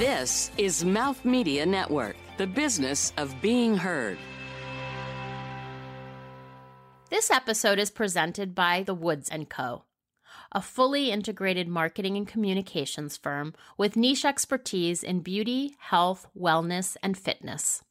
This 0.00 0.50
is 0.56 0.82
Mouth 0.82 1.26
Media 1.26 1.66
Network, 1.66 2.16
the 2.38 2.46
business 2.46 3.12
of 3.18 3.38
being 3.42 3.76
heard. 3.76 4.16
This 7.10 7.30
episode 7.30 7.78
is 7.78 7.90
presented 7.90 8.54
by 8.54 8.82
The 8.82 8.94
Woods 8.94 9.30
& 9.40 9.50
Co., 9.50 9.84
a 10.52 10.62
fully 10.62 11.10
integrated 11.10 11.68
marketing 11.68 12.16
and 12.16 12.26
communications 12.26 13.18
firm 13.18 13.52
with 13.76 13.94
niche 13.94 14.24
expertise 14.24 15.02
in 15.02 15.20
beauty, 15.20 15.76
health, 15.78 16.26
wellness, 16.34 16.96
and 17.02 17.18
fitness. 17.18 17.82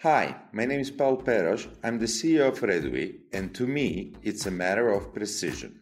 Hi, 0.00 0.36
my 0.52 0.64
name 0.64 0.80
is 0.80 0.90
Paul 0.90 1.18
Peros. 1.18 1.68
I'm 1.84 1.98
the 1.98 2.06
CEO 2.06 2.48
of 2.48 2.60
Reduit, 2.60 3.24
and 3.34 3.54
to 3.54 3.66
me, 3.66 4.14
it's 4.22 4.46
a 4.46 4.50
matter 4.50 4.88
of 4.88 5.12
precision. 5.12 5.80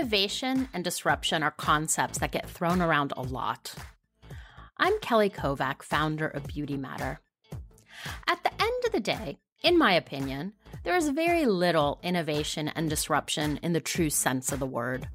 Innovation 0.00 0.70
and 0.72 0.82
disruption 0.82 1.42
are 1.42 1.50
concepts 1.50 2.20
that 2.20 2.30
get 2.30 2.48
thrown 2.48 2.80
around 2.80 3.12
a 3.18 3.20
lot. 3.20 3.74
I'm 4.78 4.98
Kelly 5.00 5.28
Kovack, 5.28 5.82
founder 5.82 6.26
of 6.26 6.46
Beauty 6.46 6.78
Matter. 6.78 7.20
At 8.26 8.42
the 8.42 8.50
end 8.50 8.84
of 8.86 8.92
the 8.92 9.00
day, 9.00 9.36
in 9.62 9.76
my 9.76 9.92
opinion, 9.92 10.54
there 10.84 10.96
is 10.96 11.10
very 11.10 11.44
little 11.44 12.00
innovation 12.02 12.68
and 12.68 12.88
disruption 12.88 13.58
in 13.62 13.74
the 13.74 13.80
true 13.80 14.08
sense 14.08 14.52
of 14.52 14.58
the 14.58 14.64
word. 14.64 15.06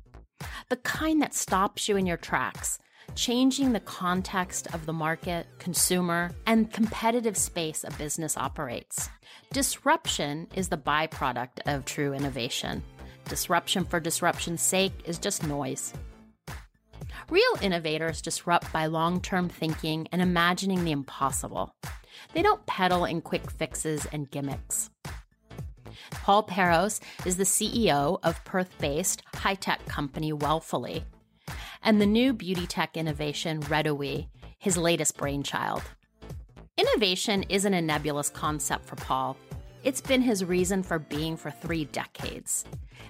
The 0.70 0.78
kind 0.78 1.20
that 1.24 1.34
stops 1.34 1.90
you 1.90 1.98
in 1.98 2.06
your 2.06 2.16
tracks 2.16 2.78
changing 3.16 3.74
the 3.74 3.80
context 3.80 4.68
of 4.72 4.86
the 4.86 4.94
market, 4.94 5.48
consumer, 5.58 6.30
and 6.46 6.72
competitive 6.72 7.38
space 7.38 7.84
a 7.84 7.92
business 7.98 8.38
operates. 8.38 9.10
Disruption 9.52 10.48
is 10.54 10.70
the 10.70 10.78
byproduct 10.78 11.60
of 11.66 11.86
true 11.86 12.14
innovation. 12.14 12.84
Disruption 13.28 13.86
for 13.86 14.00
disruption's 14.00 14.62
sake 14.62 14.94
is 15.06 15.18
just 15.18 15.46
noise. 15.46 15.94
Real 17.30 17.58
innovators 17.62 18.22
disrupt 18.22 18.72
by 18.72 18.86
long 18.86 19.20
term 19.20 19.50
thinking 19.50 20.08
and 20.12 20.22
imagining 20.22 20.84
the 20.84 20.92
impossible. 20.92 21.76
They 22.34 22.44
don't 22.44 22.66
peddle 22.68 23.06
in 23.06 23.22
quick 23.22 23.50
fixes 23.50 24.06
and 24.12 24.30
gimmicks. 24.30 24.92
Paul 26.12 26.44
Peros 26.44 27.00
is 27.26 27.38
the 27.38 27.44
CEO 27.44 28.20
of 28.22 28.44
Perth 28.44 28.78
based 28.78 29.24
high 29.34 29.56
tech 29.56 29.84
company 29.86 30.32
Wellfully, 30.32 31.04
and 31.82 32.00
the 32.00 32.06
new 32.06 32.32
beauty 32.34 32.68
tech 32.68 32.96
innovation 32.96 33.62
Reduit, 33.62 34.28
his 34.60 34.78
latest 34.78 35.18
brainchild. 35.18 35.82
Innovation 36.78 37.44
isn't 37.50 37.74
a 37.74 37.82
nebulous 37.82 38.30
concept 38.30 38.86
for 38.86 38.98
Paul. 38.98 39.38
It's 39.84 40.02
been 40.02 40.22
his 40.22 40.44
reason 40.44 40.84
for 40.84 41.00
being 41.00 41.38
for 41.38 41.52
three 41.52 41.86
decades, 41.86 42.66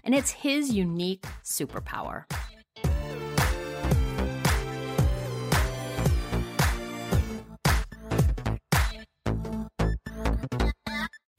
and 0.06 0.16
it's 0.16 0.32
his 0.32 0.72
unique 0.72 1.26
superpower. 1.44 2.26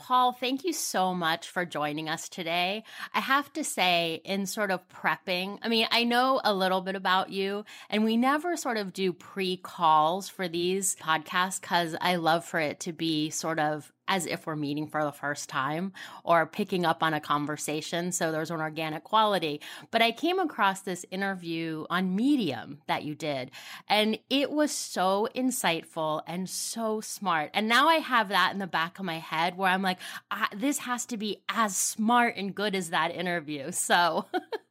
Paul, 0.06 0.30
thank 0.30 0.64
you 0.64 0.72
so 0.72 1.14
much 1.14 1.48
for 1.48 1.64
joining 1.64 2.08
us 2.08 2.28
today. 2.28 2.84
I 3.12 3.18
have 3.18 3.52
to 3.54 3.64
say, 3.64 4.20
in 4.24 4.46
sort 4.46 4.70
of 4.70 4.88
prepping, 4.88 5.58
I 5.62 5.68
mean, 5.68 5.88
I 5.90 6.04
know 6.04 6.40
a 6.44 6.54
little 6.54 6.80
bit 6.80 6.94
about 6.94 7.30
you, 7.30 7.64
and 7.90 8.04
we 8.04 8.16
never 8.16 8.56
sort 8.56 8.76
of 8.76 8.92
do 8.92 9.12
pre 9.12 9.56
calls 9.56 10.28
for 10.28 10.46
these 10.46 10.94
podcasts 10.94 11.60
because 11.60 11.96
I 12.00 12.16
love 12.16 12.44
for 12.44 12.60
it 12.60 12.78
to 12.80 12.92
be 12.92 13.30
sort 13.30 13.58
of 13.58 13.92
as 14.08 14.26
if 14.26 14.46
we're 14.46 14.56
meeting 14.56 14.86
for 14.86 15.04
the 15.04 15.12
first 15.12 15.48
time 15.48 15.92
or 16.24 16.46
picking 16.46 16.84
up 16.84 17.02
on 17.02 17.14
a 17.14 17.20
conversation. 17.20 18.12
So 18.12 18.32
there's 18.32 18.50
an 18.50 18.60
organic 18.60 19.04
quality. 19.04 19.60
But 19.90 20.02
I 20.02 20.12
came 20.12 20.38
across 20.38 20.80
this 20.80 21.04
interview 21.10 21.86
on 21.90 22.16
Medium 22.16 22.78
that 22.86 23.04
you 23.04 23.14
did, 23.14 23.50
and 23.88 24.18
it 24.30 24.50
was 24.50 24.72
so 24.72 25.28
insightful 25.34 26.22
and 26.26 26.48
so 26.48 27.00
smart. 27.00 27.50
And 27.54 27.68
now 27.68 27.88
I 27.88 27.96
have 27.96 28.28
that 28.28 28.52
in 28.52 28.58
the 28.58 28.66
back 28.66 28.98
of 28.98 29.04
my 29.04 29.18
head 29.18 29.56
where 29.56 29.70
I'm 29.70 29.82
like, 29.82 29.98
ah, 30.30 30.48
this 30.54 30.78
has 30.78 31.06
to 31.06 31.16
be 31.16 31.42
as 31.48 31.76
smart 31.76 32.36
and 32.36 32.54
good 32.54 32.74
as 32.74 32.90
that 32.90 33.14
interview. 33.14 33.70
So. 33.72 34.26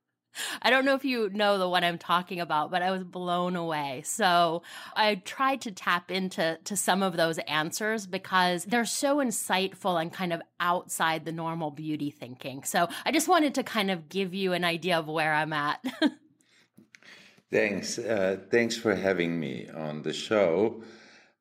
I 0.62 0.70
don't 0.70 0.86
know 0.86 0.96
if 0.96 1.06
you 1.06 1.30
know 1.34 1.58
the 1.58 1.70
one 1.70 1.84
I'm 1.84 1.98
talking 1.98 2.40
about, 2.40 2.72
but 2.72 2.82
I 2.82 2.92
was 2.92 3.04
blown 3.04 3.56
away. 3.56 4.04
So 4.06 4.64
I 4.96 5.16
tried 5.16 5.62
to 5.62 5.72
tap 5.72 6.12
into 6.12 6.60
to 6.64 6.78
some 6.78 7.04
of 7.04 7.18
those 7.18 7.38
answers 7.40 8.08
because 8.08 8.66
they're 8.66 8.86
so 8.86 9.18
insightful 9.18 10.02
and 10.02 10.12
kind 10.12 10.34
of 10.34 10.42
outside 10.60 11.26
the 11.26 11.32
normal 11.32 11.72
beauty 11.72 12.12
thinking. 12.12 12.64
So 12.64 12.88
I 13.06 13.12
just 13.12 13.28
wanted 13.28 13.56
to 13.56 13.64
kind 13.64 13.92
of 13.92 14.10
give 14.10 14.34
you 14.34 14.54
an 14.54 14.64
idea 14.64 14.98
of 14.98 15.08
where 15.08 15.34
I'm 15.34 15.54
at. 15.54 15.84
thanks. 17.52 17.98
Uh, 17.98 18.38
thanks 18.50 18.78
for 18.78 18.96
having 18.96 19.40
me 19.40 19.68
on 19.70 20.02
the 20.02 20.14
show 20.14 20.82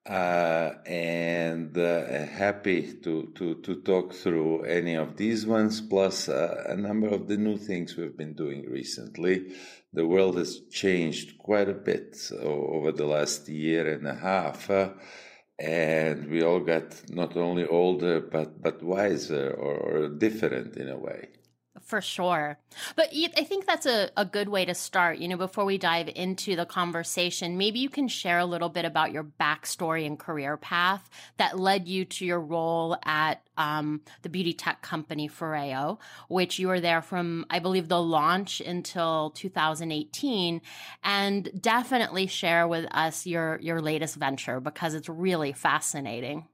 uh, 0.06 0.72
and 0.84 1.76
uh, 1.78 2.26
happy 2.26 2.92
to, 3.02 3.32
to, 3.34 3.54
to 3.62 3.80
talk 3.82 4.12
through 4.12 4.62
any 4.64 4.94
of 4.94 5.16
these 5.16 5.46
ones, 5.46 5.80
plus 5.80 6.28
uh, 6.28 6.64
a 6.68 6.76
number 6.76 7.08
of 7.08 7.26
the 7.26 7.36
new 7.36 7.56
things 7.56 7.96
we've 7.96 8.16
been 8.16 8.34
doing 8.34 8.68
recently. 8.70 9.54
The 9.92 10.06
world 10.06 10.36
has 10.36 10.60
changed 10.70 11.38
quite 11.38 11.68
a 11.68 11.74
bit 11.74 12.16
over 12.38 12.92
the 12.92 13.06
last 13.06 13.48
year 13.48 13.94
and 13.94 14.06
a 14.06 14.14
half. 14.14 14.68
Uh, 14.68 14.90
and 15.58 16.28
we 16.28 16.42
all 16.42 16.60
got 16.60 17.10
not 17.10 17.36
only 17.36 17.64
older, 17.64 18.20
but, 18.20 18.60
but 18.60 18.82
wiser 18.82 19.50
or, 19.52 19.76
or 19.76 20.08
different 20.08 20.76
in 20.76 20.88
a 20.88 20.98
way. 20.98 21.28
For 21.82 22.00
sure. 22.00 22.56
But 22.94 23.08
I 23.12 23.42
think 23.42 23.66
that's 23.66 23.84
a, 23.84 24.08
a 24.16 24.24
good 24.24 24.48
way 24.48 24.64
to 24.64 24.74
start. 24.74 25.18
You 25.18 25.26
know, 25.26 25.36
before 25.36 25.64
we 25.64 25.76
dive 25.76 26.08
into 26.14 26.54
the 26.54 26.64
conversation, 26.64 27.58
maybe 27.58 27.80
you 27.80 27.88
can 27.88 28.06
share 28.06 28.38
a 28.38 28.44
little 28.44 28.68
bit 28.68 28.84
about 28.84 29.10
your 29.10 29.24
backstory 29.24 30.06
and 30.06 30.16
career 30.16 30.56
path 30.56 31.10
that 31.36 31.58
led 31.58 31.88
you 31.88 32.04
to 32.04 32.24
your 32.24 32.40
role 32.40 32.96
at 33.04 33.42
um, 33.58 34.02
the 34.22 34.28
beauty 34.28 34.54
tech 34.54 34.82
company 34.82 35.28
Foreo, 35.28 35.98
which 36.28 36.60
you 36.60 36.68
were 36.68 36.80
there 36.80 37.02
from, 37.02 37.44
I 37.50 37.58
believe, 37.58 37.88
the 37.88 38.00
launch 38.00 38.60
until 38.60 39.30
2018. 39.30 40.62
And 41.02 41.60
definitely 41.60 42.28
share 42.28 42.68
with 42.68 42.86
us 42.92 43.26
your, 43.26 43.58
your 43.60 43.82
latest 43.82 44.14
venture 44.14 44.60
because 44.60 44.94
it's 44.94 45.08
really 45.08 45.52
fascinating. 45.52 46.46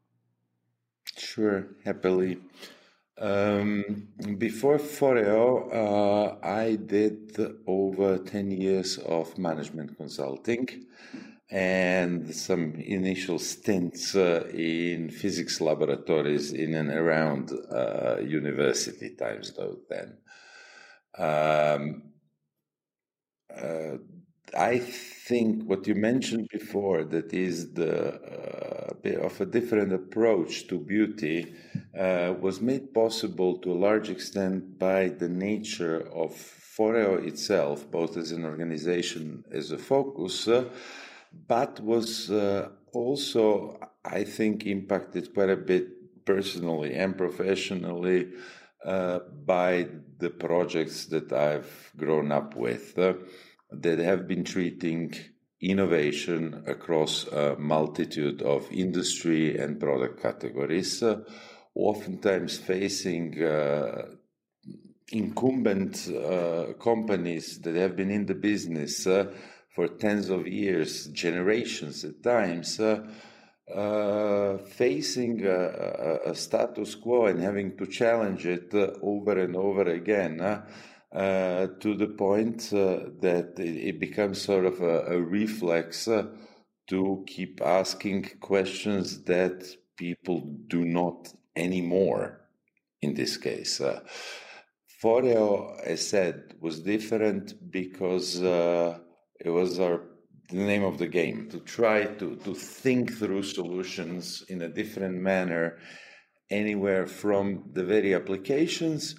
Sure, 1.17 1.67
happily. 1.85 2.39
Um, 3.21 4.09
before 4.39 4.79
Foreo, 4.79 5.69
uh, 5.71 6.37
I 6.43 6.77
did 6.77 7.37
over 7.67 8.17
10 8.17 8.51
years 8.51 8.97
of 8.97 9.37
management 9.37 9.99
consulting 9.99 10.87
and 11.51 12.35
some 12.35 12.77
initial 12.77 13.39
stints 13.39 14.15
uh, 14.15 14.49
in 14.55 15.11
physics 15.11 15.61
laboratories 15.61 16.53
in 16.55 16.75
and 16.75 16.91
around 16.91 17.53
uh, 17.71 18.21
university 18.21 19.11
times 19.17 19.53
though 19.53 19.77
then. 19.91 20.17
Um, 21.19 22.03
uh, 23.55 23.99
I 24.57 24.79
think 25.31 25.63
what 25.71 25.87
you 25.87 25.95
mentioned 25.95 26.49
before, 26.51 27.05
that 27.05 27.33
is 27.33 27.73
the 27.75 27.95
uh, 28.15 28.93
bit 29.01 29.19
of 29.29 29.41
a 29.41 29.47
different 29.47 29.93
approach 29.93 30.67
to 30.67 30.77
beauty, 30.77 31.55
uh, 31.97 32.35
was 32.41 32.61
made 32.61 32.93
possible 32.93 33.53
to 33.59 33.73
a 33.73 33.83
large 33.87 34.11
extent 34.11 34.77
by 34.79 35.09
the 35.23 35.29
nature 35.29 36.01
of 36.23 36.31
Foreo 36.77 37.15
itself, 37.31 37.89
both 37.99 38.17
as 38.17 38.33
an 38.33 38.45
organization 38.45 39.45
as 39.53 39.71
a 39.71 39.79
focus, 39.79 40.49
uh, 40.49 40.65
but 41.47 41.79
was 41.81 42.31
uh, 42.31 42.69
also, 42.93 43.79
I 44.05 44.25
think, 44.25 44.67
impacted 44.67 45.33
quite 45.33 45.51
a 45.51 45.65
bit 45.73 45.87
personally 46.25 46.95
and 46.95 47.17
professionally 47.17 48.21
uh, 48.85 49.21
by 49.47 49.87
the 50.19 50.31
projects 50.31 51.07
that 51.07 51.33
I've 51.33 51.93
grown 51.97 52.33
up 52.33 52.57
with 52.57 52.97
that 53.73 53.99
have 53.99 54.27
been 54.27 54.45
treating 54.45 55.15
innovation 55.61 56.65
across 56.67 57.27
a 57.27 57.57
multitude 57.59 58.43
of 58.43 58.71
industry 58.73 59.59
and 59.59 59.79
product 59.79 60.21
categories, 60.23 61.03
uh, 61.03 61.21
oftentimes 61.75 62.59
facing 62.59 63.43
uh, 63.43 64.03
incumbent 65.13 66.09
uh, 66.09 66.73
companies 66.81 67.59
that 67.61 67.75
have 67.75 67.97
been 67.97 68.11
in 68.11 68.27
the 68.27 68.35
business 68.35 69.07
uh, 69.07 69.33
for 69.75 69.89
tens 69.89 70.31
of 70.31 70.47
years, 70.47 71.07
generations 71.09 72.05
at 72.05 72.23
times, 72.23 72.81
uh, 72.81 73.07
uh, 73.73 74.59
facing 74.59 75.47
a, 75.47 76.19
a, 76.27 76.35
status 76.35 76.97
quo 76.97 77.27
and 77.27 77.41
having 77.41 77.77
to 77.77 77.87
challenge 77.87 78.45
it 78.45 78.75
over 79.01 79.39
and 79.39 79.55
over 79.55 79.83
again 79.83 80.41
uh, 81.13 81.67
to 81.81 81.95
the 81.97 82.07
point 82.07 82.73
uh, 82.73 83.11
that 83.21 83.55
it, 83.59 83.99
becomes 83.99 84.41
sort 84.41 84.65
of 84.65 84.81
a, 84.81 85.07
a 85.07 85.21
reflex 85.21 86.07
uh, 86.07 86.27
to 86.89 87.25
keep 87.27 87.61
asking 87.61 88.23
questions 88.41 89.25
that 89.25 89.65
people 89.97 90.41
do 90.69 90.85
not 90.85 91.33
anymore 91.57 92.41
in 93.03 93.15
this 93.15 93.37
case. 93.37 93.81
Uh, 93.81 94.01
Foreo, 95.03 95.81
as 95.85 96.07
said, 96.07 96.55
was 96.61 96.81
different 96.81 97.71
because 97.71 98.43
uh, 98.43 98.99
it 99.41 99.51
was 99.51 99.81
our 99.81 100.03
the 100.51 100.57
name 100.57 100.83
of 100.83 100.99
the 100.99 101.07
game 101.07 101.49
to 101.49 101.61
try 101.61 102.05
to, 102.05 102.35
to 102.37 102.55
think 102.55 103.13
through 103.13 103.43
solutions 103.43 104.43
in 104.49 104.63
a 104.63 104.69
different 104.69 105.15
manner 105.15 105.79
anywhere 106.51 107.07
from 107.07 107.71
the 107.73 107.85
very 107.85 108.15
applications 108.15 109.15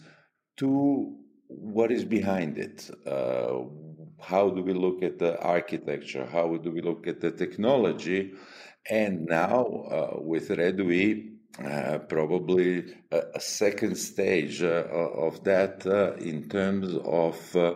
to 0.57 1.17
what 1.59 1.91
is 1.91 2.05
behind 2.05 2.57
it. 2.57 2.89
Uh, 3.05 3.63
how 4.19 4.49
do 4.49 4.61
we 4.61 4.73
look 4.73 5.01
at 5.03 5.19
the 5.19 5.39
architecture? 5.41 6.25
How 6.25 6.55
do 6.57 6.71
we 6.71 6.81
look 6.81 7.07
at 7.07 7.21
the 7.21 7.31
technology? 7.31 8.33
And 8.89 9.25
now 9.25 9.65
uh, 9.65 10.19
with 10.19 10.49
Reduit, 10.49 11.31
uh, 11.63 11.99
probably 11.99 12.95
a, 13.11 13.21
a, 13.35 13.39
second 13.39 13.95
stage 13.97 14.63
uh, 14.63 14.85
of 14.87 15.43
that 15.43 15.85
uh, 15.85 16.13
in 16.13 16.47
terms 16.47 16.95
of 17.03 17.55
uh, 17.55 17.73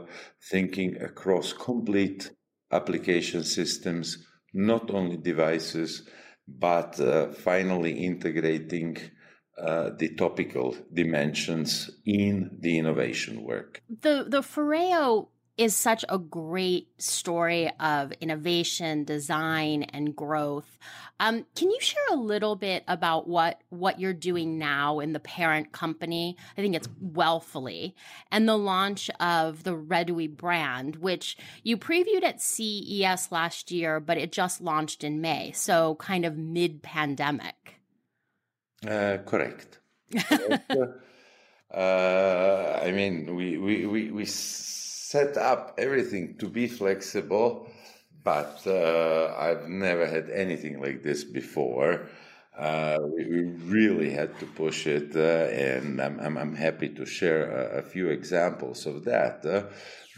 thinking 0.49 0.95
across 1.01 1.51
complete 1.51 2.31
application 2.71 3.43
systems, 3.43 4.25
not 4.53 4.89
only 4.91 5.17
devices, 5.17 6.07
but 6.47 6.99
uh, 7.01 7.33
finally 7.33 8.05
integrating 8.05 8.97
uh, 9.57 9.91
the 9.97 10.09
topical 10.09 10.75
dimensions 10.93 11.89
in 12.05 12.57
the 12.59 12.77
innovation 12.77 13.43
work. 13.43 13.81
The 14.01 14.25
the 14.27 14.41
Foreo 14.41 15.27
is 15.57 15.75
such 15.75 16.03
a 16.09 16.17
great 16.17 16.89
story 17.01 17.71
of 17.79 18.11
innovation, 18.19 19.05
design, 19.05 19.83
and 19.83 20.15
growth. 20.15 20.77
Um, 21.19 21.45
can 21.55 21.71
you 21.71 21.79
share 21.79 22.03
a 22.11 22.15
little 22.15 22.57
bit 22.57 22.83
about 22.87 23.27
what 23.27 23.61
what 23.69 23.99
you're 23.99 24.13
doing 24.13 24.57
now 24.57 24.99
in 24.99 25.13
the 25.13 25.19
parent 25.19 25.71
company? 25.71 26.35
I 26.57 26.61
think 26.61 26.75
it's 26.75 26.89
Wellfully, 26.99 27.95
and 28.31 28.49
the 28.49 28.57
launch 28.57 29.09
of 29.19 29.63
the 29.63 29.75
Reduit 29.77 30.35
brand, 30.35 30.97
which 30.97 31.37
you 31.63 31.77
previewed 31.77 32.23
at 32.23 32.41
CES 32.41 33.31
last 33.31 33.71
year, 33.71 34.01
but 34.01 34.17
it 34.17 34.33
just 34.33 34.59
launched 34.59 35.03
in 35.03 35.21
May, 35.21 35.51
so 35.53 35.95
kind 35.95 36.25
of 36.25 36.37
mid 36.37 36.81
pandemic. 36.81 37.74
Uh, 38.87 39.17
correct. 39.25 39.79
uh, 41.73 42.79
I 42.83 42.91
mean, 42.91 43.35
we 43.35 43.57
we 43.57 43.85
we, 43.85 44.11
we 44.11 44.25
set 44.25 45.37
up 45.37 45.75
everything 45.77 46.37
to 46.37 46.47
be 46.47 46.67
flexible, 46.67 47.67
but 48.23 48.61
uh, 48.67 49.33
I've 49.37 49.67
never 49.67 50.05
had 50.05 50.29
anything 50.29 50.81
like 50.81 51.03
this 51.03 51.23
before. 51.23 52.09
Uh, 52.57 52.97
we, 53.01 53.25
we, 53.25 53.41
really 53.65 54.09
had 54.09 54.39
to 54.39 54.45
push 54.45 54.87
it, 54.87 55.13
uh, 55.13 55.19
and 55.19 55.99
I'm, 55.99 56.17
I'm, 56.21 56.37
I'm, 56.37 56.55
happy 56.55 56.87
to 56.87 57.05
share 57.05 57.51
a, 57.51 57.79
a, 57.79 57.81
few 57.81 58.07
examples 58.07 58.85
of 58.85 59.03
that. 59.03 59.45
Uh, 59.45 59.63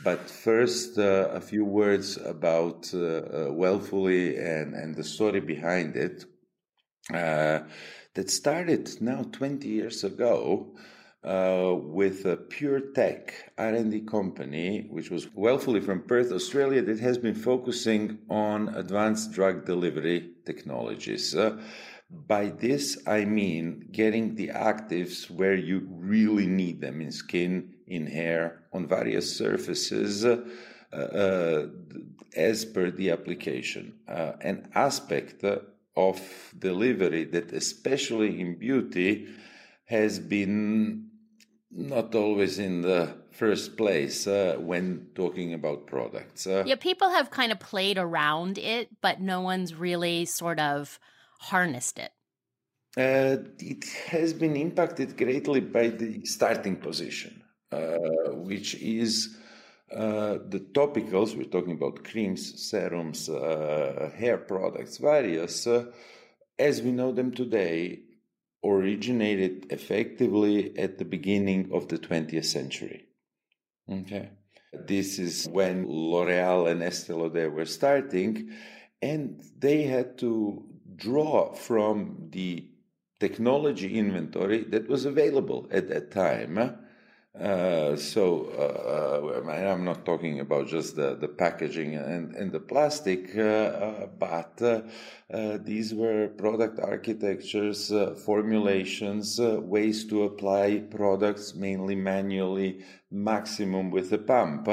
but 0.03 0.29
first, 0.29 0.99
uh, 0.99 1.29
a 1.33 1.41
few 1.41 1.65
words 1.65 2.17
about 2.17 2.93
uh, 2.93 3.51
Wellfully 3.51 4.37
and, 4.37 4.75
and 4.75 4.95
the 4.95 5.03
story 5.03 5.39
behind 5.39 5.95
it 5.95 6.25
that 8.17 8.31
started 8.31 8.99
now 8.99 9.21
20 9.31 9.67
years 9.67 10.03
ago 10.03 10.65
uh, 11.23 11.75
with 11.75 12.25
a 12.25 12.35
pure 12.35 12.79
tech 12.79 13.51
R&D 13.59 14.01
company, 14.01 14.87
which 14.89 15.11
was 15.11 15.27
Wellfully 15.35 15.81
from 15.81 16.01
Perth, 16.01 16.31
Australia, 16.31 16.81
that 16.81 16.99
has 16.99 17.19
been 17.19 17.35
focusing 17.35 18.17
on 18.27 18.69
advanced 18.69 19.33
drug 19.33 19.65
delivery 19.65 20.31
technologies. 20.45 21.35
Uh, 21.35 21.61
by 22.09 22.49
this, 22.49 22.97
I 23.05 23.23
mean 23.25 23.87
getting 23.91 24.33
the 24.33 24.47
actives 24.47 25.29
where 25.29 25.55
you 25.55 25.87
really 25.91 26.47
need 26.47 26.81
them 26.81 27.01
in 27.01 27.11
skin, 27.11 27.75
in 27.85 28.07
hair, 28.07 28.63
on 28.73 28.87
various 28.87 29.37
surfaces, 29.37 30.25
uh, 30.25 30.43
uh 30.91 31.67
as 32.35 32.65
per 32.65 32.89
the 32.89 33.11
application. 33.11 33.93
Uh, 34.07 34.33
an 34.41 34.69
aspect 34.73 35.43
of 35.97 36.53
delivery 36.57 37.25
that, 37.25 37.51
especially 37.51 38.39
in 38.39 38.57
beauty, 38.57 39.27
has 39.85 40.19
been 40.19 41.09
not 41.71 42.15
always 42.15 42.59
in 42.59 42.81
the 42.81 43.13
first 43.31 43.75
place 43.75 44.27
uh, 44.27 44.55
when 44.59 45.07
talking 45.15 45.53
about 45.53 45.87
products. 45.87 46.47
Uh, 46.47 46.63
yeah, 46.65 46.75
people 46.75 47.09
have 47.09 47.29
kind 47.31 47.51
of 47.51 47.59
played 47.59 47.97
around 47.97 48.57
it, 48.57 48.89
but 49.01 49.19
no 49.19 49.41
one's 49.41 49.73
really 49.73 50.25
sort 50.25 50.59
of 50.59 50.99
harnessed 51.39 51.99
it. 51.99 52.11
Uh, 52.95 53.43
it 53.59 53.85
has 54.07 54.33
been 54.33 54.55
impacted 54.55 55.17
greatly 55.17 55.59
by 55.59 55.87
the 55.87 56.25
starting 56.25 56.75
position, 56.75 57.43
uh, 57.71 57.97
which 58.31 58.75
is 58.75 59.37
uh, 59.91 60.39
the 60.49 60.59
topicals, 60.73 61.35
we're 61.35 61.45
talking 61.45 61.73
about 61.73 62.03
creams, 62.03 62.61
serums, 62.61 63.29
uh, 63.29 64.11
hair 64.17 64.37
products, 64.37 64.97
various, 64.97 65.65
uh, 65.65 65.85
as 66.59 66.81
we 66.81 66.91
know 66.91 67.11
them 67.13 67.31
today, 67.31 68.01
originated 68.65 69.67
effectively 69.71 70.77
at 70.77 70.97
the 70.97 71.05
beginning 71.05 71.69
of 71.71 71.87
the 71.87 71.97
20th 71.97 72.45
century. 72.45 73.05
Okay. 73.89 74.29
This 74.73 75.19
is 75.19 75.47
when 75.47 75.87
L'Oreal 75.87 76.69
and 76.69 76.83
Estee 76.83 77.13
Lauder 77.13 77.49
were 77.49 77.65
starting, 77.65 78.51
and 79.01 79.41
they 79.57 79.83
had 79.83 80.17
to 80.17 80.65
draw 80.97 81.53
from 81.53 82.27
the 82.31 82.67
technology 83.19 83.97
inventory 83.97 84.63
that 84.65 84.89
was 84.89 85.05
available 85.05 85.67
at 85.71 85.87
that 85.87 86.11
time 86.11 86.77
uh, 87.39 87.95
so 87.95 88.49
uh, 88.57 89.49
uh 89.49 89.71
I'm 89.71 89.85
not 89.85 90.05
talking 90.05 90.39
about 90.39 90.67
just 90.67 90.95
the, 90.95 91.15
the 91.15 91.27
packaging 91.27 91.95
and, 91.95 92.35
and 92.35 92.51
the 92.51 92.59
plastic, 92.59 93.35
uh, 93.37 93.41
uh 93.41 94.07
but 94.07 94.61
these 95.65 95.93
were 95.93 96.29
product 96.29 96.79
architectures, 96.79 97.91
formulations, 98.25 99.39
ways 99.39 100.05
to 100.05 100.23
apply 100.23 100.79
products, 100.89 101.53
mainly 101.53 101.95
manually, 101.95 102.83
maximum 103.11 103.91
with 103.91 104.11
a 104.13 104.17
pump, 104.17 104.65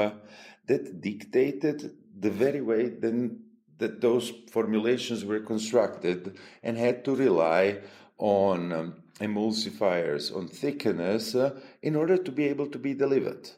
that 0.67 1.01
dictated 1.01 1.91
the 2.17 2.31
very 2.31 2.61
way 2.61 2.89
then 2.89 3.41
that 3.77 3.99
those 4.01 4.31
formulations 4.51 5.25
were 5.25 5.41
constructed 5.41 6.37
and 6.63 6.77
had 6.77 7.03
to 7.03 7.13
rely 7.13 7.77
on 8.17 8.71
um, 8.71 8.95
emulsifiers 9.19 10.35
on 10.35 10.49
thickeners 10.49 11.35
uh, 11.35 11.57
in 11.81 11.95
order 11.95 12.17
to 12.17 12.31
be 12.31 12.45
able 12.45 12.67
to 12.67 12.79
be 12.79 12.93
delivered. 12.93 13.49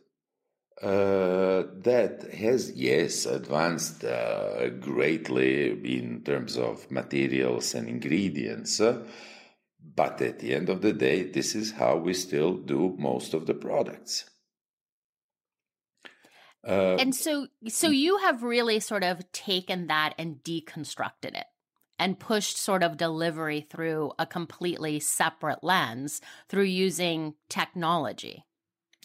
Uh, 0.82 1.64
that 1.82 2.28
has, 2.32 2.72
yes, 2.74 3.26
advanced 3.26 4.04
uh, 4.04 4.70
greatly 4.70 5.72
in 5.96 6.22
terms 6.24 6.56
of 6.56 6.90
materials 6.92 7.74
and 7.74 7.90
ingredients. 7.90 8.80
Uh, 8.80 9.04
but 9.96 10.22
at 10.22 10.38
the 10.40 10.54
end 10.54 10.70
of 10.70 10.82
the 10.82 10.94
day, 10.94 11.24
this 11.24 11.56
is 11.56 11.72
how 11.72 11.98
we 11.98 12.14
still 12.14 12.54
do 12.58 12.96
most 13.00 13.34
of 13.34 13.48
the 13.48 13.56
products. 13.56 14.30
Uh, 16.68 16.98
and 17.00 17.16
so, 17.16 17.48
so 17.68 17.90
you 17.90 18.18
have 18.18 18.44
really 18.44 18.80
sort 18.80 19.04
of 19.04 19.32
taken 19.32 19.88
that 19.88 20.14
and 20.20 20.44
deconstructed 20.44 21.34
it 21.34 21.46
and 22.00 22.20
pushed 22.20 22.58
sort 22.58 22.84
of 22.84 22.98
delivery 22.98 23.62
through 23.62 24.12
a 24.20 24.26
completely 24.26 25.00
separate 25.00 25.64
lens 25.64 26.22
through 26.48 26.64
using 26.64 27.34
technology. 27.50 28.44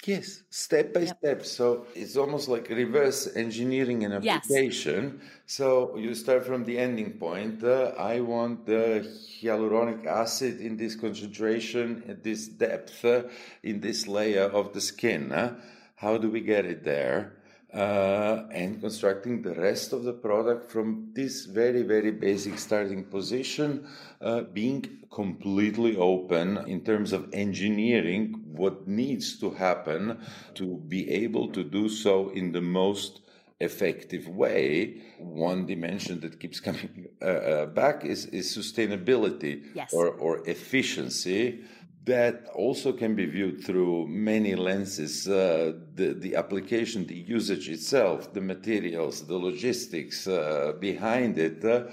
Yes, 0.04 0.42
step 0.50 0.92
by 0.92 1.00
yep. 1.00 1.16
step. 1.18 1.46
So 1.46 1.86
it's 1.94 2.16
almost 2.16 2.48
like 2.48 2.68
reverse 2.68 3.36
engineering 3.36 4.04
an 4.04 4.12
application. 4.12 5.20
Yes. 5.22 5.30
So 5.46 5.96
you 5.96 6.14
start 6.16 6.44
from 6.44 6.64
the 6.64 6.76
ending 6.76 7.12
point. 7.12 7.62
Uh, 7.62 7.92
I 7.96 8.18
want 8.18 8.66
the 8.66 9.06
hyaluronic 9.40 10.04
acid 10.06 10.60
in 10.60 10.76
this 10.76 10.96
concentration, 10.96 12.02
at 12.08 12.24
this 12.24 12.48
depth, 12.48 13.04
uh, 13.04 13.22
in 13.62 13.80
this 13.80 14.08
layer 14.08 14.42
of 14.42 14.72
the 14.72 14.80
skin. 14.80 15.30
Uh, 15.30 15.60
how 15.94 16.18
do 16.18 16.28
we 16.28 16.40
get 16.40 16.66
it 16.66 16.82
there? 16.82 17.34
Uh, 17.74 18.44
and 18.50 18.80
constructing 18.80 19.40
the 19.42 19.54
rest 19.54 19.92
of 19.92 20.04
the 20.04 20.12
product 20.12 20.70
from 20.70 21.10
this 21.14 21.46
very, 21.46 21.82
very 21.82 22.10
basic 22.10 22.58
starting 22.58 23.04
position, 23.04 23.86
uh, 24.20 24.42
being 24.42 24.84
completely 25.10 25.96
open 25.96 26.58
in 26.66 26.82
terms 26.82 27.12
of 27.12 27.28
engineering 27.32 28.42
what 28.46 28.86
needs 28.86 29.38
to 29.38 29.50
happen 29.50 30.18
to 30.54 30.76
be 30.88 31.10
able 31.10 31.48
to 31.48 31.64
do 31.64 31.88
so 31.88 32.28
in 32.30 32.52
the 32.52 32.60
most 32.60 33.20
effective 33.60 34.28
way. 34.28 35.00
One 35.18 35.64
dimension 35.66 36.20
that 36.20 36.40
keeps 36.40 36.60
coming 36.60 37.08
uh, 37.22 37.24
uh 37.24 37.66
back 37.66 38.04
is, 38.04 38.26
is 38.26 38.54
sustainability 38.54 39.64
yes. 39.74 39.94
or, 39.94 40.08
or 40.08 40.46
efficiency 40.48 41.60
that 42.04 42.48
also 42.54 42.92
can 42.92 43.14
be 43.14 43.26
viewed 43.26 43.62
through 43.64 44.08
many 44.08 44.54
lenses 44.56 45.28
uh, 45.28 45.72
the, 45.94 46.14
the 46.14 46.34
application, 46.34 47.06
the 47.06 47.14
usage 47.14 47.68
itself, 47.68 48.32
the 48.32 48.40
materials, 48.40 49.26
the 49.26 49.36
logistics 49.36 50.26
uh, 50.26 50.72
behind 50.80 51.38
it. 51.38 51.64
Uh, 51.64 51.84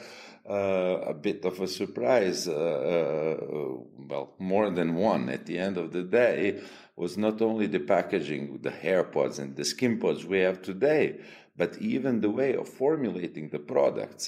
uh, 0.50 1.02
a 1.06 1.14
bit 1.14 1.46
of 1.46 1.60
a 1.60 1.68
surprise, 1.68 2.48
uh, 2.48 2.52
uh, 2.52 3.78
well, 4.10 4.34
more 4.40 4.72
than 4.72 4.96
one 4.96 5.30
at 5.30 5.46
the 5.46 5.60
end 5.60 5.78
of 5.78 5.92
the 5.92 6.02
day, 6.02 6.60
was 6.96 7.20
not 7.20 7.40
only 7.40 7.68
the 7.68 7.80
packaging, 7.80 8.58
the 8.64 8.72
hair 8.72 9.04
pods 9.04 9.38
and 9.38 9.56
the 9.56 9.64
skin 9.64 10.00
pods 10.00 10.26
we 10.26 10.40
have 10.40 10.60
today, 10.60 11.20
but 11.56 11.78
even 11.78 12.20
the 12.20 12.32
way 12.32 12.56
of 12.56 12.68
formulating 12.68 13.50
the 13.50 13.60
products. 13.60 14.28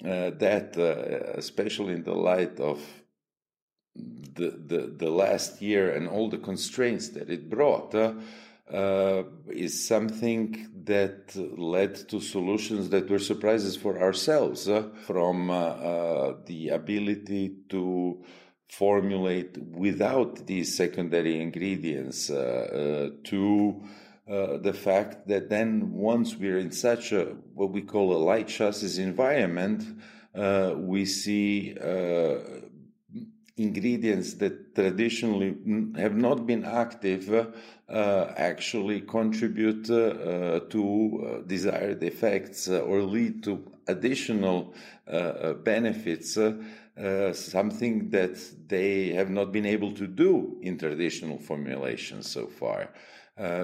That, 0.00 0.76
especially 1.36 1.94
in 1.94 2.04
the 2.04 2.14
light 2.14 2.60
of 2.60 2.80
the, 4.34 4.50
the, 4.50 4.92
the 4.96 5.10
last 5.10 5.60
year 5.60 5.94
and 5.94 6.08
all 6.08 6.28
the 6.28 6.38
constraints 6.38 7.08
that 7.10 7.28
it 7.28 7.50
brought, 7.50 7.94
uh, 8.72 9.22
is 9.50 9.86
something 9.86 10.68
that 10.84 11.34
led 11.58 11.94
to 12.08 12.20
solutions 12.20 12.90
that 12.90 13.08
were 13.08 13.18
surprises 13.18 13.76
for 13.76 14.00
ourselves 14.00 14.68
uh, 14.68 14.88
from 15.06 15.50
uh, 15.50 15.54
uh 15.54 16.34
the 16.46 16.68
ability 16.68 17.54
to 17.68 18.22
formulate 18.68 19.56
without 19.56 20.46
these 20.46 20.76
secondary 20.76 21.40
ingredients 21.40 22.28
uh, 22.30 22.34
uh, 22.34 23.16
to 23.24 23.82
the 24.60 24.74
fact 24.74 25.26
that 25.26 25.48
then 25.48 25.90
once 25.94 26.36
we're 26.36 26.58
in 26.58 26.70
such 26.70 27.12
a 27.12 27.24
what 27.54 27.70
we 27.70 27.80
call 27.80 28.14
a 28.14 28.20
light 28.22 28.46
chassis 28.46 29.02
environment 29.02 29.82
we 30.76 31.06
see 31.06 31.74
ingredients 33.58 34.34
that 34.34 34.74
traditionally 34.74 35.56
have 35.96 36.16
not 36.16 36.46
been 36.46 36.64
active 36.64 37.52
uh, 37.88 38.32
actually 38.36 39.00
contribute 39.00 39.90
uh, 39.90 40.60
to 40.68 41.40
uh, 41.42 41.46
desired 41.46 42.02
effects 42.02 42.68
uh, 42.68 42.80
or 42.80 43.02
lead 43.02 43.42
to 43.42 43.64
additional 43.86 44.74
uh, 45.06 45.10
uh, 45.10 45.52
benefits, 45.54 46.38
something 47.32 48.10
that 48.10 48.38
they 48.68 49.08
have 49.10 49.30
not 49.30 49.52
been 49.52 49.64
able 49.64 49.92
to 49.92 50.06
do 50.06 50.58
in 50.62 50.76
traditional 50.76 51.38
formulations 51.38 52.28
so 52.28 52.46
far. 52.46 52.90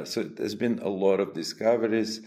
so 0.04 0.22
there's 0.22 0.54
been 0.54 0.78
a 0.78 0.88
lot 0.88 1.20
of 1.20 1.34
discoveries, 1.34 2.20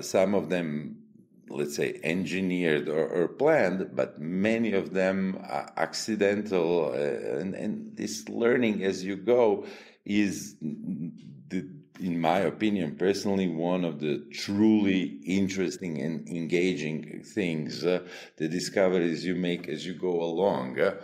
some 0.00 0.34
of 0.34 0.50
them 0.50 1.03
let's 1.48 1.76
say 1.76 2.00
engineered 2.02 2.88
or, 2.88 3.06
or, 3.06 3.28
planned 3.28 3.90
but 3.94 4.20
many 4.20 4.72
of 4.72 4.92
them 4.92 5.38
are 5.48 5.72
accidental 5.76 6.92
uh, 6.92 7.38
and, 7.40 7.54
and, 7.54 7.96
this 7.96 8.28
learning 8.28 8.82
as 8.82 9.04
you 9.04 9.16
go 9.16 9.64
is 10.04 10.56
the, 10.60 11.68
in 12.00 12.20
my 12.20 12.38
opinion 12.38 12.96
personally 12.96 13.48
one 13.48 13.84
of 13.84 14.00
the 14.00 14.18
truly 14.32 15.20
interesting 15.24 16.00
and 16.00 16.28
engaging 16.28 17.22
things 17.22 17.84
uh, 17.84 18.00
the 18.36 18.48
discoveries 18.48 19.24
you 19.24 19.34
make 19.34 19.68
as 19.68 19.86
you 19.86 19.94
go 19.94 20.22
along. 20.22 20.80
Uh, 20.80 20.94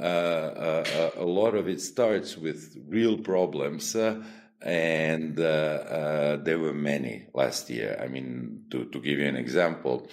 uh, 0.00 0.02
uh 0.02 1.10
a 1.16 1.24
lot 1.24 1.54
of 1.54 1.68
it 1.68 1.80
starts 1.80 2.36
with 2.38 2.76
real 2.88 3.18
problems 3.18 3.94
uh, 3.94 4.22
and 4.62 5.38
uh, 5.40 5.42
uh, 5.42 6.36
there 6.36 6.58
were 6.58 6.72
many 6.72 7.26
last 7.34 7.68
year. 7.68 7.98
I 8.02 8.08
mean, 8.08 8.64
to, 8.70 8.84
to 8.86 9.00
give 9.00 9.18
you 9.18 9.26
an 9.26 9.36
example, 9.36 10.08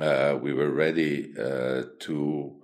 uh, 0.00 0.38
we 0.40 0.52
were 0.52 0.70
ready 0.70 1.32
uh, 1.38 1.82
to 2.00 2.56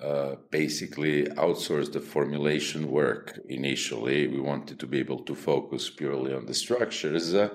uh, 0.00 0.36
basically 0.50 1.24
outsource 1.24 1.92
the 1.92 2.00
formulation 2.00 2.90
work 2.90 3.38
initially. 3.48 4.26
We 4.26 4.40
wanted 4.40 4.80
to 4.80 4.86
be 4.86 4.98
able 4.98 5.20
to 5.24 5.34
focus 5.34 5.90
purely 5.90 6.34
on 6.34 6.46
the 6.46 6.54
structures. 6.54 7.34
Uh, 7.34 7.50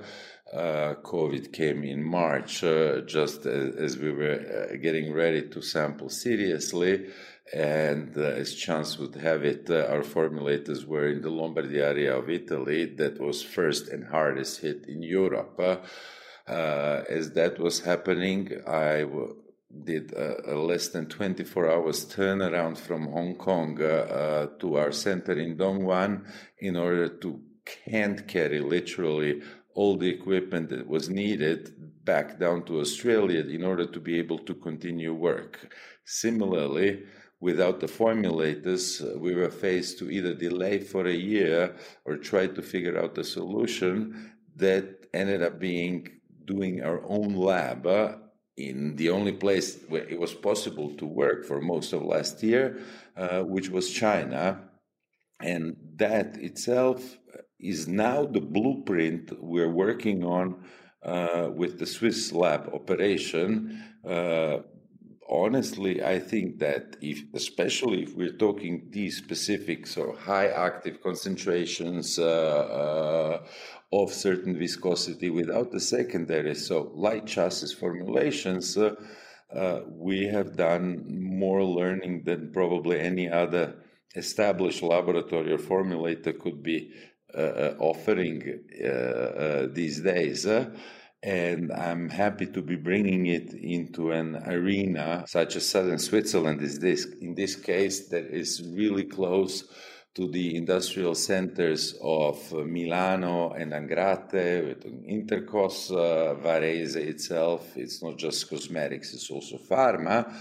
COVID 0.53 1.51
came 1.51 1.83
in 1.83 2.03
March, 2.03 2.61
just 3.07 3.45
as, 3.45 3.75
as, 3.75 3.97
we 3.97 4.11
were 4.11 4.77
getting 4.79 5.11
ready 5.11 5.49
to 5.49 5.61
sample 5.61 6.07
seriously 6.07 7.07
and 7.53 8.17
uh, 8.17 8.21
as 8.21 8.55
chance 8.55 8.97
would 8.97 9.15
have 9.15 9.45
it, 9.45 9.69
uh, 9.69 9.85
our 9.89 10.01
formulators 10.01 10.85
were 10.85 11.07
in 11.07 11.21
the 11.21 11.29
Lombardy 11.29 11.79
area 11.79 12.17
of 12.17 12.29
Italy, 12.29 12.85
that 12.95 13.19
was 13.19 13.43
first 13.43 13.87
and 13.89 14.05
hardest 14.05 14.61
hit 14.61 14.85
in 14.87 15.03
Europe. 15.03 15.59
Uh, 15.59 17.03
as 17.09 17.31
that 17.33 17.59
was 17.59 17.81
happening, 17.81 18.51
I 18.67 19.01
w- 19.01 19.35
did 19.83 20.13
a, 20.13 20.53
a, 20.53 20.55
less 20.55 20.89
than 20.89 21.07
24 21.07 21.71
hours 21.71 22.05
turnaround 22.05 22.77
from 22.77 23.07
Hong 23.07 23.35
Kong 23.35 23.77
uh, 23.81 23.85
uh, 23.85 24.47
to 24.59 24.77
our 24.77 24.91
center 24.91 25.33
in 25.33 25.57
Dongguan 25.57 26.25
in 26.59 26.77
order 26.77 27.09
to 27.09 27.41
hand 27.85 28.27
carry 28.27 28.59
literally 28.59 29.41
all 29.73 29.97
the 29.97 30.09
equipment 30.09 30.69
that 30.69 30.87
was 30.87 31.09
needed 31.09 31.73
back 32.05 32.39
down 32.39 32.63
to 32.65 32.79
Australia 32.79 33.41
in 33.41 33.63
order 33.63 33.85
to 33.85 33.99
be 33.99 34.17
able 34.17 34.39
to 34.39 34.53
continue 34.53 35.13
work. 35.13 35.73
Similarly, 36.05 37.03
without 37.39 37.79
the 37.79 37.87
formulators, 37.87 39.01
uh, 39.01 39.19
we 39.19 39.35
were 39.35 39.49
faced 39.49 39.99
to 39.99 40.09
either 40.09 40.33
delay 40.33 40.79
for 40.79 41.05
a 41.07 41.13
year 41.13 41.75
or 42.05 42.17
try 42.17 42.47
to 42.47 42.61
figure 42.61 42.97
out 42.97 43.17
a 43.17 43.23
solution 43.23 44.31
that 44.55 45.07
ended 45.13 45.43
up 45.43 45.59
being 45.59 46.09
doing 46.45 46.83
our 46.83 47.01
own 47.07 47.35
lab 47.35 47.85
uh, 47.87 48.13
in 48.57 48.95
the 48.95 49.09
only 49.09 49.33
place 49.33 49.79
where 49.89 50.07
it 50.07 50.19
was 50.19 50.33
possible 50.33 50.95
to 50.95 51.05
work 51.05 51.45
for 51.45 51.59
most 51.59 51.91
of 51.91 52.01
last 52.03 52.41
year, 52.41 52.79
uh, 53.17 53.41
which 53.41 53.69
was 53.69 53.91
China. 53.91 54.61
And 55.41 55.75
that 55.97 56.37
itself 56.37 57.17
is 57.59 57.87
now 57.87 58.25
the 58.25 58.39
blueprint 58.39 59.31
we're 59.41 59.71
working 59.71 60.23
on 60.23 60.63
uh, 61.03 61.49
with 61.53 61.79
the 61.79 61.85
Swiss 61.85 62.31
lab 62.31 62.69
operation. 62.73 63.83
Honestly, 65.27 66.03
I 66.03 66.19
think 66.19 66.59
that 66.59 66.97
if, 67.01 67.23
especially 67.33 68.03
if 68.03 68.15
we're 68.15 68.37
talking 68.37 68.87
these 68.91 69.17
specifics 69.17 69.97
or 69.97 70.15
high 70.15 70.47
active 70.49 71.01
concentrations 71.01 72.19
uh, 72.19 72.23
uh, 72.23 73.47
of 73.91 74.13
certain 74.13 74.55
viscosity 74.57 75.31
without 75.31 75.71
the 75.71 75.79
secondary, 75.79 76.53
so 76.53 76.91
light 76.93 77.25
chassis 77.25 77.73
formulations, 77.73 78.77
uh, 78.77 78.93
uh 79.51 79.81
we 79.89 80.25
have 80.25 80.55
done 80.55 81.03
more 81.07 81.63
learning 81.63 82.23
than 82.23 82.51
probably 82.51 82.99
any 82.99 83.27
other 83.27 83.75
established 84.15 84.83
laboratory 84.83 85.51
or 85.51 85.57
formulator 85.57 86.37
could 86.39 86.61
be 86.61 86.91
uh, 87.33 87.37
uh, 87.37 87.75
offering 87.79 88.59
these 89.73 90.01
days 90.01 90.45
and 91.25 91.71
I'm 91.73 92.07
happy 92.09 92.45
to 92.45 92.61
be 92.61 92.75
bringing 92.75 93.25
it 93.25 93.51
into 93.53 94.11
an 94.11 94.35
arena 94.45 95.25
such 95.27 95.55
as 95.55 95.67
southern 95.67 95.97
Switzerland 95.97 96.61
is 96.61 96.77
this 96.77 97.05
in 97.19 97.33
this 97.33 97.55
case 97.55 98.09
that 98.09 98.25
is 98.25 98.61
really 98.63 99.05
close 99.05 99.63
to 100.13 100.29
the 100.29 100.55
industrial 100.55 101.15
centers 101.15 101.95
of 102.01 102.37
Milano 102.53 103.51
and 103.51 103.73
Agrate, 103.73 104.65
with 104.65 104.85
Intercos, 104.85 105.91
uh, 105.91 106.35
Varese 106.35 106.95
itself. 106.95 107.75
It's 107.75 108.01
not 108.01 108.17
just 108.17 108.49
cosmetics, 108.49 109.13
it's 109.13 109.29
also 109.29 109.57
pharma, 109.57 110.31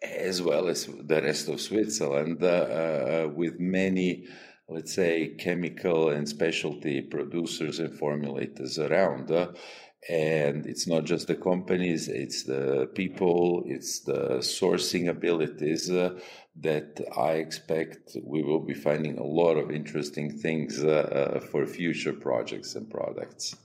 as 0.00 0.40
well 0.42 0.68
as 0.68 0.86
the 0.86 1.22
rest 1.22 1.48
of 1.48 1.60
Switzerland, 1.60 2.40
uh, 2.40 2.46
uh, 2.46 3.30
with 3.34 3.58
many, 3.58 4.26
let's 4.68 4.94
say, 4.94 5.34
chemical 5.36 6.10
and 6.10 6.28
specialty 6.28 7.00
producers 7.00 7.80
and 7.80 7.98
formulators 7.98 8.78
around. 8.78 9.32
And 10.08 10.66
it's 10.66 10.86
not 10.86 11.04
just 11.04 11.26
the 11.26 11.34
companies, 11.34 12.08
it's 12.08 12.44
the 12.44 12.88
people, 12.94 13.64
it's 13.66 14.00
the 14.00 14.38
sourcing 14.38 15.08
abilities 15.08 15.90
uh, 15.90 16.20
that 16.60 17.00
I 17.16 17.32
expect 17.32 18.16
we 18.22 18.42
will 18.42 18.60
be 18.60 18.74
finding 18.74 19.18
a 19.18 19.24
lot 19.24 19.56
of 19.56 19.70
interesting 19.70 20.38
things 20.38 20.82
uh, 20.82 20.88
uh 20.88 21.40
for 21.40 21.66
future 21.66 22.12
projects 22.12 22.76
and 22.76 22.88
products. 22.88 23.56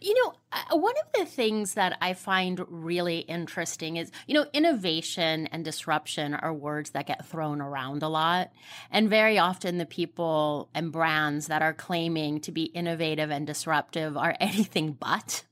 You 0.00 0.14
know, 0.14 0.34
uh, 0.52 0.76
one 0.76 0.94
of 1.04 1.20
the 1.20 1.26
things 1.26 1.74
that 1.74 1.98
I 2.00 2.14
find 2.14 2.64
really 2.68 3.20
interesting 3.20 3.96
is, 3.96 4.10
you 4.26 4.34
know, 4.34 4.46
innovation 4.52 5.46
and 5.48 5.64
disruption 5.64 6.34
are 6.34 6.52
words 6.52 6.90
that 6.90 7.06
get 7.06 7.26
thrown 7.26 7.60
around 7.60 8.02
a 8.02 8.08
lot. 8.08 8.52
And 8.90 9.10
very 9.10 9.38
often 9.38 9.78
the 9.78 9.86
people 9.86 10.70
and 10.74 10.92
brands 10.92 11.48
that 11.48 11.62
are 11.62 11.74
claiming 11.74 12.40
to 12.40 12.52
be 12.52 12.64
innovative 12.64 13.30
and 13.30 13.46
disruptive 13.46 14.16
are 14.16 14.34
anything 14.40 14.92
but. 14.92 15.44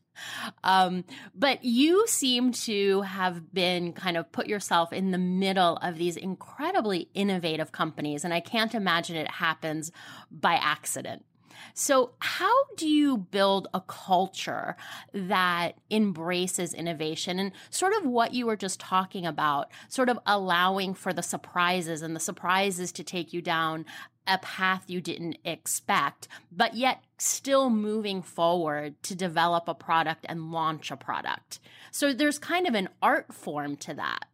Um, 0.62 1.04
but 1.34 1.64
you 1.64 2.06
seem 2.06 2.52
to 2.52 3.02
have 3.02 3.52
been 3.52 3.92
kind 3.92 4.16
of 4.16 4.30
put 4.32 4.46
yourself 4.46 4.92
in 4.92 5.10
the 5.10 5.18
middle 5.18 5.76
of 5.78 5.98
these 5.98 6.16
incredibly 6.16 7.08
innovative 7.14 7.72
companies, 7.72 8.24
and 8.24 8.32
I 8.32 8.40
can't 8.40 8.74
imagine 8.74 9.16
it 9.16 9.30
happens 9.30 9.92
by 10.30 10.54
accident. 10.54 11.24
So, 11.72 12.12
how 12.18 12.54
do 12.76 12.88
you 12.88 13.16
build 13.16 13.68
a 13.74 13.80
culture 13.80 14.76
that 15.12 15.76
embraces 15.90 16.74
innovation 16.74 17.38
and 17.38 17.52
sort 17.70 17.94
of 17.94 18.06
what 18.06 18.34
you 18.34 18.46
were 18.46 18.56
just 18.56 18.80
talking 18.80 19.26
about, 19.26 19.70
sort 19.88 20.08
of 20.08 20.18
allowing 20.26 20.94
for 20.94 21.12
the 21.12 21.22
surprises 21.22 22.02
and 22.02 22.14
the 22.14 22.20
surprises 22.20 22.92
to 22.92 23.04
take 23.04 23.32
you 23.32 23.40
down 23.40 23.86
a 24.26 24.38
path 24.38 24.84
you 24.88 25.00
didn't 25.00 25.38
expect, 25.44 26.28
but 26.50 26.74
yet 26.74 27.02
still 27.18 27.70
moving 27.70 28.22
forward 28.22 29.02
to 29.02 29.14
develop 29.14 29.68
a 29.68 29.74
product 29.74 30.24
and 30.28 30.52
launch 30.52 30.90
a 30.90 30.96
product. 30.96 31.60
So 31.90 32.12
there's 32.12 32.38
kind 32.38 32.66
of 32.66 32.74
an 32.74 32.88
art 33.02 33.32
form 33.32 33.76
to 33.78 33.94
that. 33.94 34.26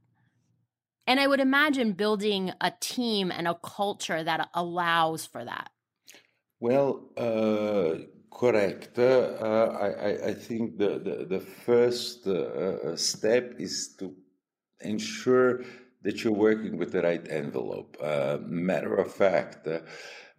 And 1.06 1.18
I 1.18 1.26
would 1.26 1.40
imagine 1.40 1.92
building 1.92 2.52
a 2.60 2.72
team 2.78 3.32
and 3.32 3.48
a 3.48 3.54
culture 3.54 4.22
that 4.22 4.48
allows 4.54 5.26
for 5.26 5.44
that. 5.44 5.70
Well, 6.60 7.08
uh, 7.16 8.04
correct. 8.30 8.98
Uh, 8.98 9.36
I, 9.42 10.28
I, 10.28 10.34
think 10.34 10.78
the, 10.78 10.98
the, 10.98 11.26
the 11.28 11.40
first 11.40 12.26
uh, 12.26 12.96
step 12.96 13.54
is 13.58 13.96
to 13.98 14.14
ensure 14.80 15.64
that 16.02 16.24
you're 16.24 16.32
working 16.32 16.78
with 16.78 16.92
the 16.92 17.02
right 17.02 17.26
envelope. 17.28 17.96
Uh, 18.02 18.38
matter 18.46 18.94
of 18.94 19.12
fact, 19.12 19.66
uh, 19.66 19.80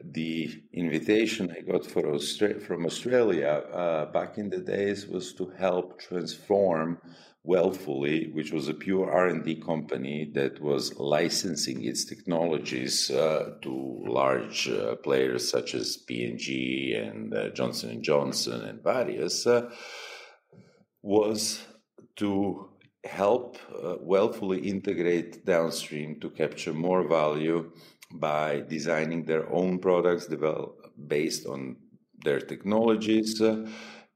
the 0.03 0.49
invitation 0.73 1.55
I 1.55 1.61
got 1.61 1.83
Austra- 1.83 2.61
from 2.61 2.85
Australia 2.85 3.63
uh, 3.71 4.05
back 4.05 4.37
in 4.37 4.49
the 4.49 4.59
days 4.59 5.07
was 5.07 5.33
to 5.33 5.51
help 5.57 5.99
transform 5.99 6.99
Wellfully, 7.43 8.29
which 8.33 8.51
was 8.51 8.67
a 8.67 8.73
pure 8.73 9.11
R&D 9.11 9.61
company 9.61 10.29
that 10.35 10.61
was 10.61 10.99
licensing 10.99 11.83
its 11.83 12.05
technologies 12.05 13.09
uh, 13.09 13.55
to 13.63 14.03
large 14.05 14.69
uh, 14.69 14.95
players 14.97 15.49
such 15.49 15.73
as 15.73 15.97
P&G 15.97 16.93
and 16.95 17.33
uh, 17.33 17.49
Johnson 17.49 18.03
& 18.03 18.03
Johnson 18.03 18.61
and 18.61 18.83
various, 18.83 19.47
was 21.01 21.65
to 22.17 22.70
help 23.03 23.57
uh, 23.83 23.95
Wellfully 23.99 24.59
integrate 24.59 25.45
downstream 25.45 26.19
to 26.19 26.29
capture 26.29 26.73
more 26.73 27.07
value 27.07 27.71
by 28.13 28.61
designing 28.67 29.25
their 29.25 29.51
own 29.51 29.79
products 29.79 30.27
developed 30.27 30.87
based 31.07 31.45
on 31.45 31.77
their 32.23 32.39
technologies, 32.39 33.41
uh, 33.41 33.65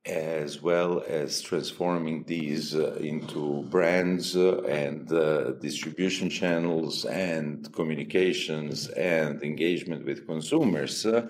as 0.06 0.62
well 0.62 1.04
as 1.08 1.42
transforming 1.42 2.24
these 2.26 2.76
uh, 2.76 2.94
into 3.00 3.64
brands 3.72 4.36
uh, 4.36 4.62
and 4.64 5.12
uh, 5.12 5.54
distribution 5.54 6.30
channels 6.30 7.06
and 7.06 7.74
communications 7.74 8.88
and 8.90 9.42
engagement 9.42 10.06
with 10.06 10.28
consumers. 10.28 11.06
Uh, 11.06 11.24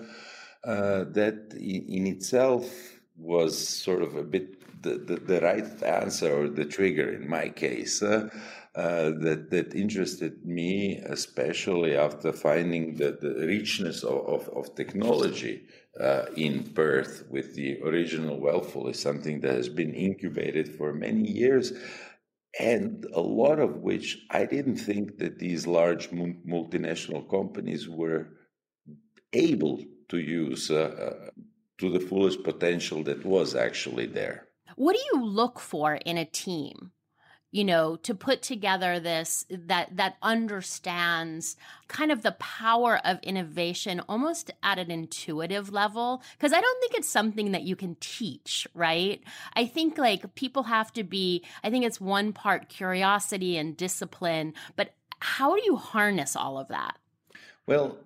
that 0.64 1.54
in, 1.56 2.06
itself 2.08 2.68
was 3.16 3.56
sort 3.56 4.02
of 4.02 4.16
a 4.16 4.22
bit 4.22 4.60
the, 4.86 4.94
the, 5.08 5.16
the, 5.20 5.40
right 5.40 5.82
answer 5.82 6.30
or 6.32 6.48
the 6.48 6.64
trigger 6.64 7.08
in 7.12 7.28
my 7.28 7.48
case. 7.48 8.02
Uh, 8.02 8.28
that 9.24 9.48
that 9.48 9.74
interested 9.74 10.44
me, 10.44 10.98
especially 10.98 11.96
after 11.96 12.30
finding 12.30 12.94
the, 12.96 13.16
the 13.22 13.46
richness 13.46 14.04
of, 14.04 14.18
of, 14.28 14.48
of 14.50 14.74
technology 14.74 15.62
uh, 15.98 16.26
in 16.36 16.62
Perth 16.74 17.24
with 17.30 17.54
the 17.54 17.80
original 17.82 18.38
Wellful 18.38 18.88
is 18.88 19.00
something 19.00 19.40
that 19.40 19.54
has 19.54 19.70
been 19.70 19.94
incubated 19.94 20.68
for 20.68 20.92
many 20.92 21.26
years, 21.26 21.72
and 22.60 23.06
a 23.14 23.20
lot 23.20 23.58
of 23.58 23.78
which 23.78 24.18
I 24.30 24.44
didn't 24.44 24.76
think 24.76 25.18
that 25.18 25.38
these 25.38 25.66
large 25.66 26.10
multinational 26.10 27.28
companies 27.30 27.88
were 27.88 28.28
able 29.32 29.82
to 30.10 30.18
use 30.18 30.70
uh, 30.70 30.74
uh, 30.76 31.30
to 31.78 31.90
the 31.90 32.00
fullest 32.00 32.42
potential 32.42 33.02
that 33.04 33.24
was 33.24 33.54
actually 33.54 34.06
there. 34.06 34.45
What 34.76 34.94
do 34.94 35.02
you 35.12 35.24
look 35.24 35.58
for 35.58 35.94
in 35.94 36.16
a 36.16 36.24
team? 36.24 36.92
you 37.56 37.64
know 37.64 37.96
to 37.96 38.14
put 38.14 38.42
together 38.42 39.00
this 39.00 39.46
that 39.48 39.96
that 39.96 40.16
understands 40.22 41.56
kind 41.88 42.12
of 42.12 42.22
the 42.22 42.32
power 42.32 43.00
of 43.04 43.18
innovation 43.22 44.00
almost 44.08 44.50
at 44.62 44.78
an 44.78 44.90
intuitive 44.90 45.72
level 45.72 46.22
because 46.36 46.52
i 46.52 46.60
don't 46.60 46.80
think 46.80 46.94
it's 46.94 47.08
something 47.08 47.52
that 47.52 47.62
you 47.62 47.76
can 47.76 47.96
teach 48.00 48.66
right 48.74 49.22
i 49.54 49.64
think 49.64 49.96
like 49.96 50.34
people 50.34 50.64
have 50.64 50.92
to 50.92 51.02
be 51.02 51.42
i 51.64 51.70
think 51.70 51.84
it's 51.84 52.00
one 52.00 52.32
part 52.32 52.68
curiosity 52.68 53.56
and 53.56 53.76
discipline 53.76 54.52
but 54.74 54.90
how 55.20 55.54
do 55.54 55.62
you 55.64 55.76
harness 55.76 56.36
all 56.36 56.58
of 56.58 56.68
that 56.68 56.98
well 57.66 57.96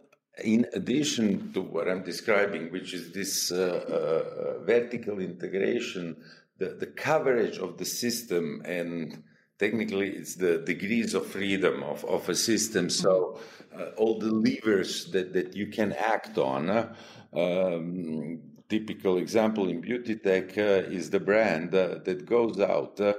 in 0.44 0.64
addition 0.74 1.52
to 1.52 1.60
what 1.60 1.88
i'm 1.88 2.04
describing 2.04 2.70
which 2.70 2.94
is 2.94 3.12
this 3.12 3.50
uh, 3.50 3.58
uh, 3.58 4.64
vertical 4.64 5.18
integration 5.18 6.16
the, 6.60 6.76
the 6.78 6.86
coverage 6.86 7.58
of 7.58 7.78
the 7.78 7.84
system 7.84 8.62
and 8.64 9.22
technically 9.58 10.10
it's 10.10 10.36
the 10.36 10.58
degrees 10.58 11.14
of 11.14 11.26
freedom 11.26 11.82
of, 11.82 12.04
of 12.04 12.28
a 12.28 12.34
system. 12.34 12.88
So 12.88 13.40
uh, 13.76 13.90
all 13.96 14.18
the 14.18 14.30
levers 14.30 15.10
that, 15.12 15.32
that 15.32 15.56
you 15.56 15.66
can 15.66 15.92
act 15.92 16.38
on. 16.38 16.70
Uh, 16.70 16.94
um, 17.32 18.40
typical 18.68 19.18
example 19.18 19.68
in 19.68 19.80
beauty 19.80 20.14
tech 20.14 20.56
uh, 20.56 20.96
is 20.98 21.10
the 21.10 21.18
brand 21.18 21.74
uh, 21.74 21.96
that 22.04 22.24
goes 22.24 22.60
out 22.60 23.00
uh, 23.00 23.14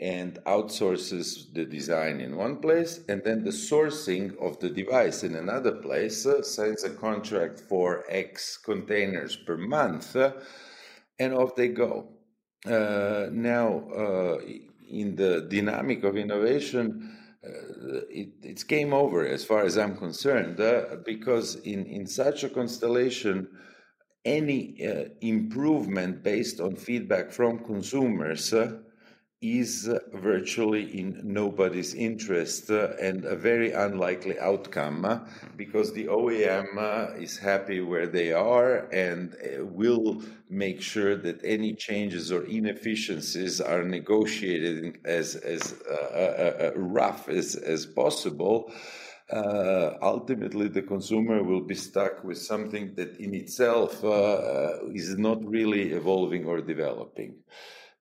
and 0.00 0.38
outsources 0.46 1.52
the 1.54 1.64
design 1.64 2.20
in 2.20 2.36
one 2.36 2.56
place 2.56 3.00
and 3.08 3.22
then 3.24 3.44
the 3.44 3.50
sourcing 3.50 4.36
of 4.38 4.58
the 4.58 4.68
device 4.68 5.22
in 5.22 5.36
another 5.36 5.72
place 5.72 6.26
uh, 6.26 6.42
signs 6.42 6.82
a 6.82 6.90
contract 6.90 7.60
for 7.60 8.04
x 8.08 8.56
containers 8.56 9.36
per 9.36 9.56
month 9.56 10.16
and 11.20 11.32
off 11.32 11.54
they 11.54 11.68
go 11.68 12.08
now 12.66 14.38
in 14.88 15.16
the 15.16 15.46
dynamic 15.50 16.04
of 16.04 16.16
innovation, 16.16 17.16
uh, 17.44 18.00
it, 18.10 18.30
it's 18.42 18.64
game 18.64 18.92
over 18.92 19.26
as 19.26 19.44
far 19.44 19.64
as 19.64 19.76
I'm 19.76 19.96
concerned, 19.96 20.60
uh, 20.60 20.96
because 21.04 21.56
in, 21.56 21.86
in 21.86 22.06
such 22.06 22.44
a 22.44 22.48
constellation, 22.48 23.48
any 24.24 24.84
uh, 24.84 25.10
improvement 25.20 26.22
based 26.22 26.60
on 26.60 26.74
feedback 26.74 27.30
from 27.30 27.64
consumers 27.64 28.52
uh, 28.52 28.78
is 29.46 29.88
virtually 30.12 30.98
in 30.98 31.20
nobody's 31.22 31.94
interest 31.94 32.70
uh, 32.70 32.88
and 33.00 33.24
a 33.24 33.36
very 33.36 33.72
unlikely 33.72 34.38
outcome 34.40 35.04
uh, 35.04 35.20
because 35.56 35.92
the 35.92 36.06
OEM 36.06 36.76
uh, 36.76 37.14
is 37.16 37.38
happy 37.38 37.80
where 37.80 38.06
they 38.06 38.32
are 38.32 38.88
and 38.92 39.36
will 39.60 40.22
make 40.50 40.80
sure 40.80 41.16
that 41.16 41.40
any 41.44 41.74
changes 41.74 42.32
or 42.32 42.42
inefficiencies 42.44 43.60
are 43.60 43.82
negotiated 43.82 44.98
as, 45.04 45.36
as 45.36 45.74
uh, 45.82 46.72
rough 46.76 47.28
as, 47.28 47.54
as 47.56 47.86
possible. 47.86 48.72
Uh, 49.30 49.94
ultimately 50.02 50.68
the 50.68 50.82
consumer 50.82 51.42
will 51.42 51.62
be 51.62 51.74
stuck 51.74 52.22
with 52.22 52.38
something 52.38 52.94
that 52.94 53.16
in 53.18 53.34
itself 53.34 54.04
uh, 54.04 54.78
is 54.92 55.18
not 55.18 55.44
really 55.44 55.92
evolving 55.92 56.44
or 56.44 56.60
developing 56.60 57.34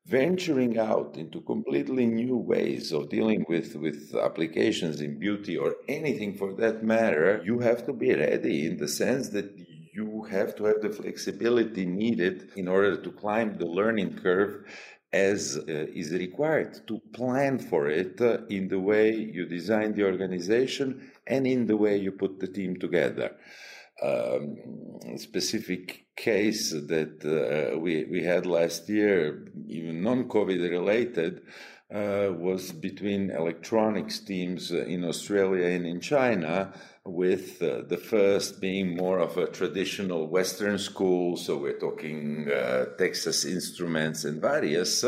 venturing 0.05 0.77
out 0.77 1.17
into 1.17 1.41
completely 1.41 2.05
new 2.05 2.37
ways 2.37 2.91
of 2.91 3.09
dealing 3.09 3.43
with, 3.49 3.75
with 3.75 4.15
applications 4.15 5.01
in 5.01 5.17
beauty 5.17 5.57
or 5.57 5.75
anything 5.87 6.35
for 6.35 6.53
that 6.53 6.83
matter, 6.83 7.41
you 7.43 7.59
have 7.59 7.85
to 7.85 7.93
be 7.93 8.13
ready 8.13 8.67
in 8.67 8.77
the 8.77 8.87
sense 8.87 9.29
that 9.29 9.51
you 9.93 10.23
have 10.29 10.55
to 10.55 10.65
have 10.65 10.81
the 10.81 10.89
flexibility 10.89 11.85
needed 11.85 12.51
in 12.55 12.67
order 12.67 12.95
to 12.97 13.11
climb 13.11 13.57
the 13.57 13.65
learning 13.65 14.13
curve 14.17 14.65
as 15.13 15.57
uh, 15.57 15.63
is 16.01 16.11
required 16.11 16.85
to 16.85 16.99
plan 17.13 17.57
for 17.57 17.87
it 17.87 18.19
uh, 18.19 18.39
in 18.49 18.67
the 18.67 18.79
way 18.79 19.15
you 19.15 19.45
design 19.45 19.93
the 19.93 20.03
organization 20.03 21.09
and 21.25 21.47
in 21.47 21.65
the 21.65 21.77
way 21.77 21.95
you 21.97 22.11
put 22.11 22.39
the 22.39 22.47
team 22.47 22.75
together 22.77 23.33
um, 24.01 24.57
specific 25.17 26.05
case 26.15 26.71
that 26.71 27.23
uh, 27.25 27.77
we, 27.77 28.05
we 28.05 28.23
had 28.23 28.45
last 28.45 28.89
year, 28.89 29.47
even 29.67 30.01
non 30.01 30.25
COVID 30.25 30.69
related, 30.69 31.41
uh, 31.93 32.31
was 32.31 32.71
between 32.71 33.29
electronics 33.29 34.19
teams 34.19 34.71
in 34.71 35.05
Australia 35.05 35.67
and 35.67 35.85
in 35.85 36.01
China, 36.01 36.73
with 37.05 37.61
uh, 37.61 37.83
the 37.87 37.97
first 37.97 38.59
being 38.59 38.95
more 38.95 39.19
of 39.19 39.37
a 39.37 39.47
traditional 39.47 40.27
Western 40.27 40.77
school. 40.77 41.37
So 41.37 41.57
we're 41.57 41.79
talking 41.79 42.49
uh, 42.51 42.85
Texas 42.97 43.45
Instruments 43.45 44.25
and 44.25 44.41
various. 44.41 45.05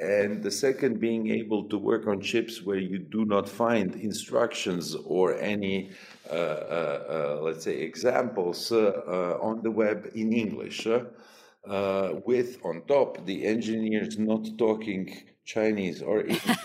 Uh, 0.00 0.04
and 0.04 0.42
the 0.42 0.50
second 0.50 1.00
being 1.00 1.30
able 1.30 1.64
to 1.68 1.78
work 1.78 2.06
on 2.06 2.20
chips 2.20 2.62
where 2.62 2.78
you 2.78 2.98
do 2.98 3.24
not 3.24 3.48
find 3.48 3.94
instructions 3.96 4.94
or 4.94 5.38
any 5.38 5.90
uh, 6.30 6.34
uh, 6.34 7.36
uh, 7.38 7.40
let's 7.42 7.64
say, 7.64 7.80
examples 7.80 8.70
on 8.70 9.62
the 9.62 9.70
web 9.70 10.10
in 10.14 10.32
English, 10.32 10.86
with 12.26 12.58
on 12.64 12.82
top 12.86 13.24
the 13.24 13.46
engineers 13.46 14.18
not 14.18 14.46
talking 14.58 15.22
Chinese 15.46 16.02
or 16.02 16.20
English 16.20 16.58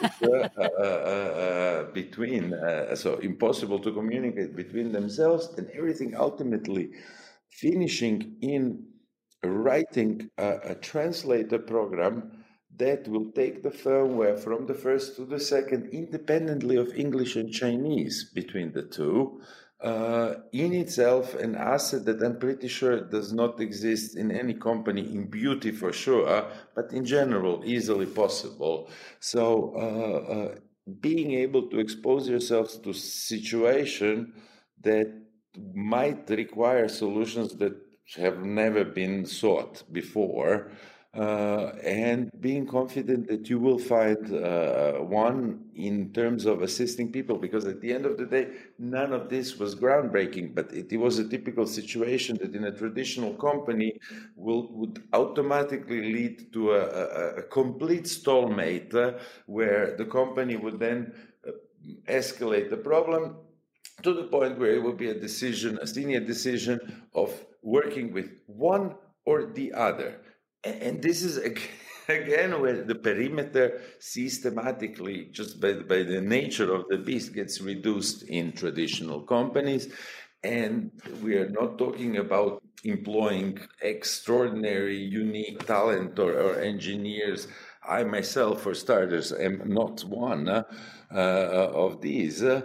between, 1.93 2.54
so 2.96 3.15
impossible 3.22 3.80
to 3.80 3.93
communicate 3.93 4.54
between 4.54 4.91
themselves, 4.91 5.54
and 5.58 5.69
everything 5.69 6.13
ultimately 6.15 6.91
finishing 7.50 8.36
in 8.41 8.86
writing 9.43 10.30
a, 10.38 10.58
a 10.72 10.76
translator 10.76 11.60
program 11.60 12.42
that 12.78 13.08
will 13.08 13.32
take 13.32 13.62
the 13.62 13.70
firmware 13.70 14.38
from 14.38 14.66
the 14.66 14.74
first 14.74 15.16
to 15.16 15.26
the 15.26 15.40
second 15.40 15.90
independently 15.92 16.76
of 16.76 16.94
English 16.96 17.36
and 17.36 17.52
Chinese 17.52 18.32
between 18.34 18.72
the 18.72 18.84
two. 18.84 19.42
Uh, 19.82 20.36
in 20.54 20.74
itself, 20.74 21.36
an 21.36 21.56
asset 21.56 22.06
that 22.06 22.22
I'm 22.24 22.40
pretty 22.40 22.70
sure 22.70 23.02
does 23.02 23.34
not 23.34 23.60
exist 23.60 24.16
in 24.16 24.32
any 24.32 24.54
company 24.54 25.02
in 25.02 25.30
beauty 25.30 25.72
for 25.72 25.92
sure, 25.92 26.48
but 26.74 26.94
in 26.94 27.06
general, 27.06 27.62
easily 27.66 28.06
possible. 28.06 28.90
So, 29.20 29.74
uh, 29.76 30.34
uh, 30.34 30.56
being 31.02 31.34
able 31.34 31.70
to 31.70 31.80
expose 31.80 32.30
yourselves 32.30 32.78
to 32.78 32.94
situation 32.94 34.34
that 34.82 35.14
might 35.74 36.30
require 36.30 36.88
solutions 36.88 37.56
that 37.56 37.76
have 38.16 38.40
never 38.44 38.84
been 38.84 39.26
sought 39.26 39.84
before 39.92 40.72
uh, 41.15 41.73
and 41.84 42.32
being 42.41 42.65
confident 42.65 43.28
that 43.28 43.47
you 43.47 43.60
will 43.60 43.78
find 43.78 44.34
uh, 44.34 44.93
one 44.93 45.63
in 45.76 46.12
terms 46.12 46.45
of 46.45 46.63
assisting 46.63 47.12
people 47.12 47.38
because 47.38 47.65
at 47.65 47.80
the 47.82 47.93
end 47.93 48.06
of 48.06 48.17
the 48.17 48.26
day 48.26 48.47
none 48.80 49.13
of 49.13 49.30
this 49.30 49.60
was 49.60 49.76
groundbreaking 49.76 50.56
but 50.56 50.71
it, 50.73 50.91
it 50.91 50.97
was 50.97 51.19
a 51.19 51.30
typical 51.30 51.67
situation 51.67 52.36
that 52.41 52.56
in 52.56 52.63
a 52.63 52.71
traditional 52.71 53.34
company 53.36 53.93
will 54.36 54.67
would 54.71 55.04
automatically 55.13 56.13
lead 56.13 56.52
to 56.52 56.71
a, 56.71 56.82
a, 56.82 57.36
a 57.36 57.43
complete 57.43 58.08
stalemate 58.08 58.91
uh, 58.95 59.13
where 59.45 59.95
the 59.97 60.06
company 60.06 60.56
would 60.56 60.80
then 60.80 61.13
uh, 61.47 61.52
escalate 62.08 62.71
the 62.71 62.78
problem 62.78 63.36
to 64.02 64.13
the 64.13 64.23
point 64.23 64.58
where 64.58 64.71
it 64.71 64.82
would 64.82 64.97
be 64.97 65.10
a 65.10 65.19
decision 65.19 65.78
a 65.80 65.86
senior 65.86 66.19
decision 66.19 66.80
of 67.13 67.32
working 67.62 68.12
with 68.12 68.32
one 68.47 68.95
or 69.26 69.45
the 69.45 69.71
other 69.73 70.19
and 70.63 71.02
this 71.02 71.23
is 71.23 71.38
again 72.08 72.60
where 72.62 72.84
the 72.84 72.95
perimeter 72.95 73.82
systematically, 73.99 75.30
just 75.32 75.60
by, 75.60 75.73
by 75.73 76.04
the 76.04 76.21
nature 76.21 76.73
of 76.73 76.86
the 76.89 76.97
beast, 76.97 77.34
gets 77.34 77.62
reduced 77.62 78.23
in 78.23 78.52
traditional 78.52 79.21
companies. 79.21 79.93
And 80.43 80.91
we 81.21 81.36
are 81.38 81.49
not 81.49 81.78
talking 81.78 82.17
about 82.17 82.62
employing 82.84 83.60
extraordinary, 83.82 84.97
unique 84.97 85.65
talent 85.65 86.19
or, 86.19 86.34
or 86.34 86.60
engineers. 86.60 87.47
I 87.88 88.04
myself, 88.04 88.62
for 88.62 88.73
starters, 88.73 89.32
am 89.32 89.62
not 89.65 90.02
one 90.02 90.49
uh, 90.49 90.63
uh, 91.13 91.71
of 91.73 92.02
these. 92.02 92.43
Uh, 92.43 92.63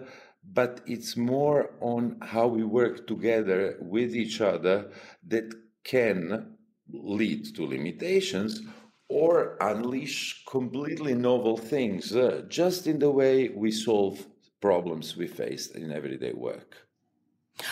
but 0.52 0.80
it's 0.86 1.16
more 1.16 1.70
on 1.80 2.16
how 2.22 2.46
we 2.48 2.64
work 2.64 3.06
together 3.06 3.76
with 3.80 4.16
each 4.16 4.40
other 4.40 4.90
that 5.28 5.54
can 5.84 6.57
lead 6.92 7.54
to 7.54 7.66
limitations 7.66 8.62
or 9.08 9.56
unleash 9.60 10.44
completely 10.48 11.14
novel 11.14 11.56
things 11.56 12.14
uh, 12.14 12.42
just 12.48 12.86
in 12.86 12.98
the 12.98 13.10
way 13.10 13.48
we 13.48 13.70
solve 13.70 14.26
problems 14.60 15.16
we 15.16 15.26
face 15.26 15.68
in 15.68 15.92
everyday 15.92 16.32
work. 16.32 16.88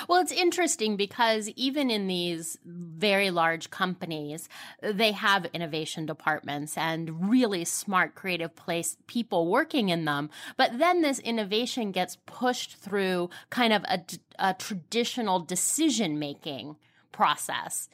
Well, 0.08 0.20
it's 0.20 0.32
interesting 0.32 0.96
because 0.96 1.48
even 1.50 1.90
in 1.90 2.06
these 2.06 2.58
very 2.64 3.30
large 3.30 3.70
companies, 3.70 4.48
they 4.82 5.12
have 5.12 5.46
innovation 5.52 6.06
departments 6.06 6.76
and 6.76 7.30
really 7.30 7.64
smart, 7.64 8.14
creative 8.14 8.56
place 8.56 8.96
people 9.06 9.48
working 9.48 9.88
in 9.88 10.04
them. 10.04 10.30
But 10.56 10.78
then 10.78 11.02
this 11.02 11.18
innovation 11.20 11.92
gets 11.92 12.18
pushed 12.26 12.76
through 12.76 13.30
kind 13.50 13.72
of 13.72 13.84
a, 13.84 14.02
a 14.38 14.54
traditional 14.54 15.40
decision 15.40 16.18
making 16.18 16.76
process 17.12 17.88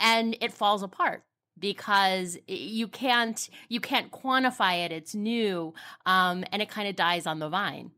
and 0.00 0.36
it 0.40 0.52
falls 0.52 0.82
apart 0.82 1.22
because 1.58 2.38
you 2.48 2.88
can't 2.88 3.48
you 3.68 3.80
can't 3.80 4.10
quantify 4.10 4.84
it 4.84 4.92
it's 4.92 5.14
new 5.14 5.74
um, 6.06 6.44
and 6.52 6.62
it 6.62 6.68
kind 6.68 6.88
of 6.88 6.96
dies 6.96 7.26
on 7.26 7.38
the 7.38 7.48
vine. 7.48 7.90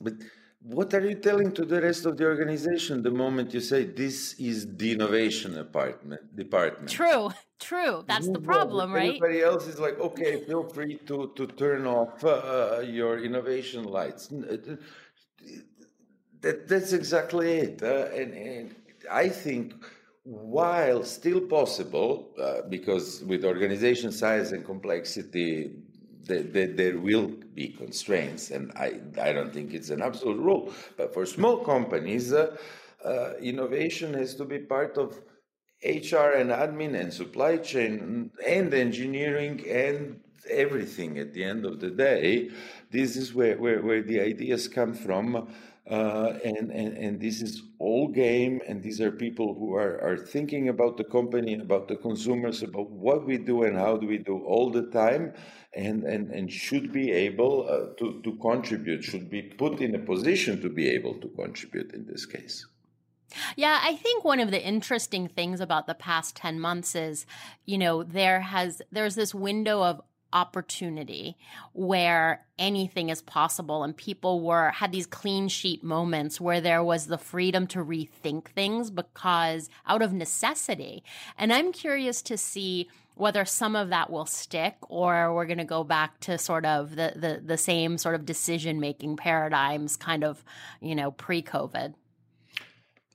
But 0.00 0.14
what 0.62 0.92
are 0.94 1.06
you 1.06 1.14
telling 1.14 1.52
to 1.52 1.64
the 1.64 1.80
rest 1.80 2.06
of 2.06 2.16
the 2.16 2.24
organization 2.24 3.02
the 3.02 3.10
moment 3.10 3.52
you 3.54 3.60
say 3.60 3.84
this 3.84 4.34
is 4.34 4.76
the 4.76 4.92
innovation 4.92 5.54
department 5.54 6.36
department? 6.36 6.90
True 6.90 7.30
true 7.60 8.02
that's 8.08 8.28
the 8.28 8.40
problem 8.40 8.90
right? 8.90 9.08
everybody 9.08 9.42
else 9.42 9.66
is 9.66 9.78
like 9.78 9.98
okay 10.00 10.42
feel 10.44 10.64
free 10.66 10.96
to 11.06 11.30
to 11.36 11.46
turn 11.46 11.86
off 11.86 12.24
uh, 12.24 12.80
your 12.82 13.22
innovation 13.22 13.84
lights. 13.84 14.32
Uh, 14.32 14.76
that, 16.40 16.66
that's 16.66 16.92
exactly 16.94 17.52
it 17.52 17.82
uh, 17.82 18.08
and, 18.14 18.32
and 18.32 18.74
i 19.10 19.28
think 19.28 19.74
while 20.24 21.02
still 21.04 21.40
possible, 21.40 22.30
uh, 22.40 22.62
because 22.68 23.22
with 23.24 23.44
organization 23.44 24.12
size 24.12 24.52
and 24.52 24.64
complexity, 24.64 25.70
the, 26.24 26.42
the, 26.42 26.66
there 26.66 26.98
will 26.98 27.28
be 27.54 27.68
constraints, 27.68 28.50
and 28.50 28.70
I, 28.76 29.00
I 29.20 29.32
don't 29.32 29.52
think 29.52 29.72
it's 29.72 29.90
an 29.90 30.02
absolute 30.02 30.38
rule. 30.38 30.72
But 30.96 31.14
for 31.14 31.26
small 31.26 31.64
companies, 31.64 32.32
uh, 32.32 32.56
uh, 33.04 33.34
innovation 33.40 34.14
has 34.14 34.34
to 34.36 34.44
be 34.44 34.58
part 34.58 34.98
of 34.98 35.18
HR 35.82 36.36
and 36.36 36.50
admin 36.50 36.98
and 37.00 37.12
supply 37.12 37.56
chain 37.56 38.30
and 38.46 38.74
engineering 38.74 39.64
and 39.66 40.20
everything 40.48 41.18
at 41.18 41.32
the 41.32 41.42
end 41.42 41.64
of 41.64 41.80
the 41.80 41.90
day. 41.90 42.50
This 42.90 43.16
is 43.16 43.34
where, 43.34 43.56
where, 43.56 43.82
where 43.82 44.02
the 44.02 44.20
ideas 44.20 44.68
come 44.68 44.92
from. 44.92 45.48
Uh, 45.90 46.38
and, 46.44 46.70
and, 46.70 46.96
and 46.96 47.20
this 47.20 47.42
is 47.42 47.62
all 47.80 48.06
game, 48.06 48.60
and 48.68 48.80
these 48.80 49.00
are 49.00 49.10
people 49.10 49.54
who 49.54 49.74
are, 49.74 50.00
are 50.00 50.16
thinking 50.16 50.68
about 50.68 50.96
the 50.96 51.02
company, 51.02 51.54
about 51.54 51.88
the 51.88 51.96
consumers, 51.96 52.62
about 52.62 52.88
what 52.90 53.26
we 53.26 53.36
do 53.36 53.64
and 53.64 53.76
how 53.76 53.96
do 53.96 54.06
we 54.06 54.16
do 54.16 54.38
all 54.44 54.70
the 54.70 54.82
time, 54.90 55.34
and, 55.74 56.04
and, 56.04 56.30
and 56.30 56.52
should 56.52 56.92
be 56.92 57.10
able 57.10 57.68
uh, 57.68 57.92
to, 57.98 58.20
to 58.22 58.36
contribute, 58.36 59.02
should 59.02 59.28
be 59.28 59.42
put 59.42 59.80
in 59.80 59.96
a 59.96 59.98
position 59.98 60.62
to 60.62 60.68
be 60.68 60.88
able 60.88 61.14
to 61.14 61.28
contribute 61.30 61.92
in 61.92 62.06
this 62.06 62.24
case. 62.24 62.64
Yeah, 63.56 63.80
I 63.82 63.96
think 63.96 64.24
one 64.24 64.40
of 64.40 64.50
the 64.50 64.62
interesting 64.62 65.28
things 65.28 65.60
about 65.60 65.86
the 65.86 65.94
past 65.94 66.36
10 66.36 66.60
months 66.60 66.94
is, 66.94 67.26
you 67.64 67.78
know, 67.78 68.02
there 68.02 68.40
has 68.40 68.82
there's 68.90 69.14
this 69.14 69.34
window 69.34 69.82
of 69.82 70.00
opportunity 70.32 71.36
where 71.72 72.46
anything 72.58 73.08
is 73.08 73.22
possible. 73.22 73.82
And 73.82 73.96
people 73.96 74.40
were 74.40 74.70
had 74.70 74.92
these 74.92 75.06
clean 75.06 75.48
sheet 75.48 75.82
moments 75.82 76.40
where 76.40 76.60
there 76.60 76.84
was 76.84 77.06
the 77.06 77.18
freedom 77.18 77.66
to 77.68 77.78
rethink 77.84 78.48
things 78.48 78.90
because 78.90 79.68
out 79.86 80.02
of 80.02 80.12
necessity. 80.12 81.02
And 81.38 81.52
i'm 81.52 81.72
curious 81.72 82.22
to 82.22 82.36
see 82.36 82.88
whether 83.20 83.44
some 83.44 83.76
of 83.76 83.90
that 83.90 84.10
will 84.10 84.26
stick 84.26 84.76
or 84.88 85.34
we're 85.34 85.44
going 85.44 85.58
to 85.58 85.64
go 85.64 85.84
back 85.84 86.18
to 86.20 86.38
sort 86.38 86.64
of 86.64 86.96
the, 86.96 87.12
the, 87.14 87.42
the 87.44 87.58
same 87.58 87.98
sort 87.98 88.14
of 88.14 88.24
decision 88.24 88.80
making 88.80 89.16
paradigms 89.16 89.96
kind 89.96 90.24
of 90.24 90.42
you 90.80 90.94
know 90.94 91.10
pre-covid. 91.10 91.94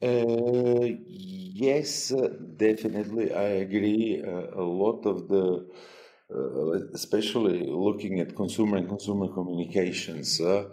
Uh, 0.01 0.95
yes 1.07 2.13
definitely. 2.57 3.33
I 3.33 3.47
agree 3.65 4.21
uh, 4.23 4.61
a 4.61 4.61
lot 4.61 5.05
of 5.05 5.27
the 5.27 5.43
uh, 5.43 5.59
especially 6.93 7.65
looking 7.67 8.19
at 8.19 8.35
consumer 8.35 8.77
and 8.77 8.89
consumer 8.89 9.27
communications, 9.27 10.41
uh, 10.41 10.65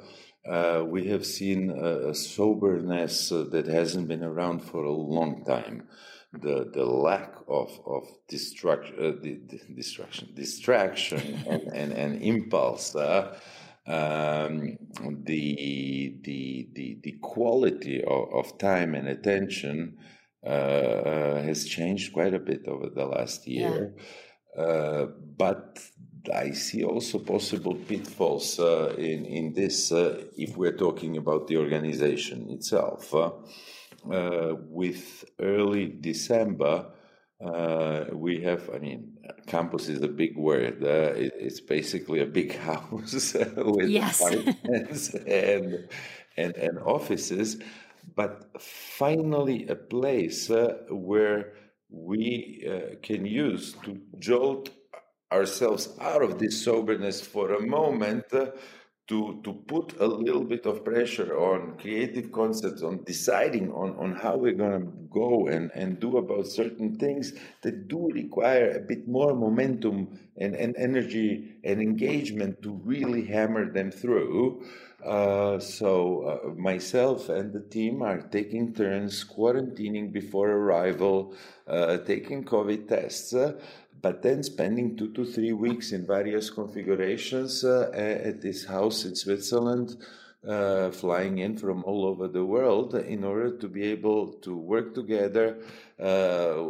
uh, 0.48 0.84
we 0.84 1.06
have 1.06 1.24
seen 1.24 1.70
a 1.70 2.14
soberness 2.14 3.28
that 3.28 3.66
hasn't 3.66 4.08
been 4.08 4.24
around 4.24 4.60
for 4.60 4.84
a 4.84 4.92
long 4.92 5.44
time. 5.44 5.88
The, 6.32 6.70
the 6.72 6.84
lack 6.84 7.34
of, 7.46 7.78
of 7.86 8.04
distraction, 8.26 8.96
uh, 8.98 9.74
distraction, 9.74 10.30
distraction 10.34 11.44
and, 11.48 11.62
and, 11.68 11.92
and 11.92 12.22
impulse, 12.22 12.96
uh, 12.96 13.38
um, 13.86 14.78
the, 15.24 16.18
the, 16.22 16.68
the, 16.72 16.98
the 17.02 17.12
quality 17.20 18.02
of, 18.02 18.32
of 18.32 18.58
time 18.58 18.94
and 18.94 19.08
attention 19.08 19.98
uh, 20.46 21.42
has 21.42 21.66
changed 21.66 22.12
quite 22.12 22.34
a 22.34 22.38
bit 22.38 22.66
over 22.66 22.88
the 22.88 23.04
last 23.04 23.46
year. 23.46 23.94
Yeah. 23.96 24.02
Uh, 24.56 25.06
but 25.36 25.80
I 26.32 26.52
see 26.52 26.84
also 26.84 27.18
possible 27.18 27.74
pitfalls 27.74 28.58
uh, 28.58 28.94
in 28.98 29.24
in 29.24 29.54
this 29.54 29.90
uh, 29.90 30.24
if 30.36 30.56
we're 30.56 30.76
talking 30.76 31.16
about 31.16 31.48
the 31.48 31.56
organization 31.56 32.50
itself. 32.50 33.14
Uh, 33.14 33.32
uh 34.10 34.56
with 34.68 35.24
early 35.38 35.86
December, 35.86 36.86
uh, 37.40 38.04
we 38.12 38.42
have. 38.42 38.68
I 38.74 38.78
mean, 38.78 39.16
campus 39.46 39.88
is 39.88 40.02
a 40.02 40.08
big 40.08 40.36
word. 40.36 40.82
It, 40.82 41.32
it's 41.38 41.60
basically 41.60 42.20
a 42.20 42.26
big 42.26 42.54
house 42.68 43.34
with 43.56 43.88
yes. 43.88 44.20
and, 44.20 45.88
and 46.36 46.56
and 46.56 46.78
offices, 46.84 47.56
but 48.14 48.60
finally 48.60 49.66
a 49.68 49.76
place 49.76 50.50
where 50.90 51.54
we 51.92 52.66
uh, 52.66 52.96
can 53.02 53.26
use 53.26 53.74
to 53.84 54.00
jolt 54.18 54.70
ourselves 55.30 55.96
out 56.00 56.22
of 56.22 56.38
this 56.38 56.64
soberness 56.64 57.20
for 57.20 57.54
a 57.54 57.66
moment 57.66 58.24
uh, 58.32 58.46
to, 59.12 59.38
to 59.44 59.52
put 59.52 60.00
a 60.00 60.06
little 60.06 60.42
bit 60.42 60.64
of 60.64 60.82
pressure 60.86 61.36
on 61.36 61.76
creative 61.78 62.32
concepts, 62.32 62.82
on 62.82 63.04
deciding 63.04 63.70
on, 63.72 63.94
on 63.96 64.14
how 64.14 64.38
we're 64.38 64.54
going 64.54 64.80
to 64.80 64.86
go 65.10 65.48
and, 65.48 65.70
and 65.74 66.00
do 66.00 66.16
about 66.16 66.46
certain 66.46 66.96
things 66.96 67.34
that 67.60 67.88
do 67.88 68.08
require 68.14 68.70
a 68.70 68.80
bit 68.80 69.06
more 69.06 69.34
momentum 69.34 70.18
and, 70.38 70.54
and 70.54 70.74
energy 70.78 71.56
and 71.62 71.82
engagement 71.82 72.62
to 72.62 72.80
really 72.84 73.22
hammer 73.26 73.70
them 73.70 73.90
through. 73.90 74.64
Uh, 75.04 75.58
so 75.58 76.22
uh, 76.22 76.54
myself 76.54 77.28
and 77.28 77.52
the 77.52 77.60
team 77.60 78.00
are 78.00 78.22
taking 78.22 78.72
turns 78.72 79.24
quarantining 79.24 80.10
before 80.10 80.48
arrival, 80.52 81.34
uh, 81.68 81.98
taking 81.98 82.44
COVID 82.44 82.88
tests. 82.88 83.34
But 84.02 84.22
then 84.22 84.42
spending 84.42 84.96
two 84.96 85.12
to 85.12 85.24
three 85.24 85.52
weeks 85.52 85.92
in 85.92 86.04
various 86.06 86.50
configurations 86.50 87.64
uh, 87.64 87.90
at 87.94 88.42
this 88.42 88.64
house 88.64 89.04
in 89.04 89.14
Switzerland, 89.14 89.96
uh, 90.46 90.90
flying 90.90 91.38
in 91.38 91.56
from 91.56 91.84
all 91.84 92.04
over 92.04 92.26
the 92.26 92.44
world 92.44 92.96
in 92.96 93.22
order 93.22 93.56
to 93.56 93.68
be 93.68 93.84
able 93.84 94.32
to 94.32 94.56
work 94.56 94.92
together 94.92 95.58
uh, 96.00 96.64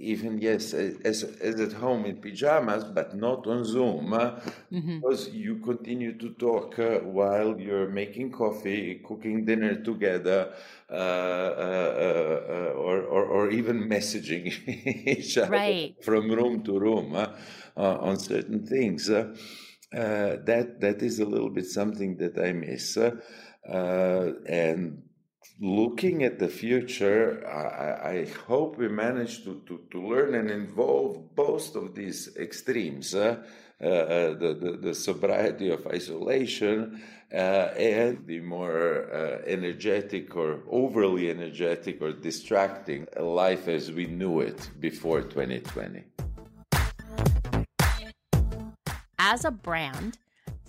even 0.00 0.38
yes, 0.38 0.72
as, 0.72 1.22
as 1.22 1.60
at 1.60 1.72
home 1.72 2.06
in 2.06 2.16
pajamas, 2.16 2.84
but 2.84 3.14
not 3.14 3.46
on 3.46 3.64
Zoom, 3.64 4.14
uh, 4.14 4.30
mm-hmm. 4.72 5.00
because 5.00 5.28
you 5.28 5.56
continue 5.56 6.16
to 6.16 6.30
talk 6.30 6.78
uh, 6.78 7.00
while 7.00 7.60
you're 7.60 7.88
making 7.88 8.32
coffee, 8.32 9.02
cooking 9.06 9.44
dinner 9.44 9.74
together, 9.74 10.54
uh, 10.90 10.94
uh, 10.94 10.96
uh 10.96 12.72
or, 12.76 13.02
or, 13.02 13.24
or 13.24 13.50
even 13.50 13.88
messaging 13.88 14.46
each 15.06 15.36
other 15.36 15.50
right. 15.50 15.94
from 16.02 16.30
room 16.30 16.62
to 16.62 16.78
room 16.78 17.14
uh, 17.14 17.28
on 17.76 18.18
certain 18.18 18.66
things. 18.66 19.06
that 19.06 20.80
that 20.80 21.02
is 21.02 21.18
a 21.18 21.26
little 21.26 21.50
bit 21.50 21.66
something 21.66 22.16
that 22.16 22.38
I 22.38 22.52
miss, 22.52 22.96
and 23.66 25.02
looking 25.60 26.22
at 26.22 26.38
the 26.38 26.48
future, 26.48 27.46
I, 27.46 28.10
I, 28.10 28.26
hope 28.46 28.78
we 28.78 28.88
manage 28.88 29.44
to, 29.44 29.60
to, 29.66 29.80
to 29.90 30.06
learn 30.06 30.34
and 30.34 30.50
involve 30.50 31.34
both 31.34 31.76
of 31.76 31.94
these 31.94 32.34
extremes 32.36 33.14
uh, 33.14 33.42
uh, 33.82 34.34
the, 34.34 34.58
the, 34.60 34.78
the, 34.80 34.94
sobriety 34.94 35.70
of 35.70 35.86
isolation 35.86 37.02
uh, 37.32 37.36
and 37.76 38.26
the 38.26 38.40
more 38.40 39.10
uh, 39.10 39.42
energetic 39.46 40.36
or 40.36 40.60
overly 40.68 41.30
energetic 41.30 42.02
or 42.02 42.12
distracting 42.12 43.06
life 43.18 43.68
as 43.68 43.90
we 43.90 44.06
knew 44.06 44.40
it 44.40 44.70
before 44.80 45.22
2020. 45.22 46.04
As 49.18 49.44
a 49.44 49.50
brand, 49.50 50.18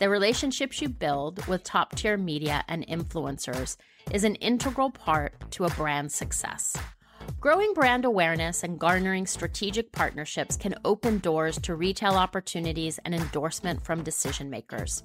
the 0.01 0.09
relationships 0.09 0.81
you 0.81 0.89
build 0.89 1.45
with 1.45 1.63
top 1.63 1.95
tier 1.95 2.17
media 2.17 2.63
and 2.67 2.87
influencers 2.87 3.77
is 4.11 4.23
an 4.23 4.33
integral 4.37 4.89
part 4.89 5.31
to 5.51 5.65
a 5.65 5.69
brand's 5.69 6.15
success. 6.15 6.75
Growing 7.39 7.71
brand 7.75 8.03
awareness 8.03 8.63
and 8.63 8.79
garnering 8.79 9.27
strategic 9.27 9.91
partnerships 9.91 10.57
can 10.57 10.73
open 10.85 11.19
doors 11.19 11.59
to 11.59 11.75
retail 11.75 12.13
opportunities 12.13 12.99
and 13.05 13.13
endorsement 13.13 13.79
from 13.85 14.01
decision 14.01 14.49
makers. 14.49 15.03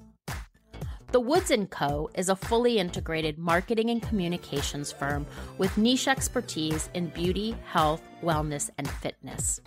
The 1.11 1.19
Woods 1.19 1.51
& 1.61 1.69
Co. 1.69 2.09
is 2.15 2.29
a 2.29 2.35
fully 2.35 2.79
integrated 2.79 3.37
marketing 3.37 3.91
and 3.91 4.01
communications 4.01 4.91
firm 4.91 5.27
with 5.59 5.77
niche 5.77 6.07
expertise 6.07 6.89
in 6.95 7.09
beauty, 7.09 7.55
health, 7.65 8.01
wellness, 8.23 8.71
and 8.79 8.89
fitness. 8.89 9.59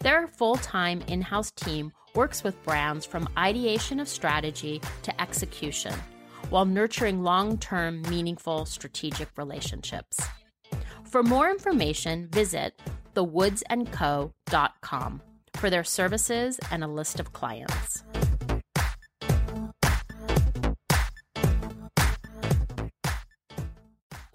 Their 0.00 0.26
full-time 0.26 1.00
in-house 1.08 1.52
team 1.52 1.90
works 2.14 2.44
with 2.44 2.62
brands 2.62 3.06
from 3.06 3.28
ideation 3.36 4.00
of 4.00 4.08
strategy 4.08 4.80
to 5.02 5.20
execution 5.20 5.94
while 6.50 6.66
nurturing 6.66 7.22
long 7.22 7.58
term, 7.58 8.02
meaningful 8.02 8.66
strategic 8.66 9.28
relationships. 9.36 10.20
For 11.04 11.22
more 11.22 11.48
information, 11.50 12.28
visit 12.28 12.80
thewoodsandco.com 13.14 15.22
for 15.54 15.70
their 15.70 15.84
services 15.84 16.60
and 16.70 16.84
a 16.84 16.88
list 16.88 17.20
of 17.20 17.32
clients. 17.32 18.04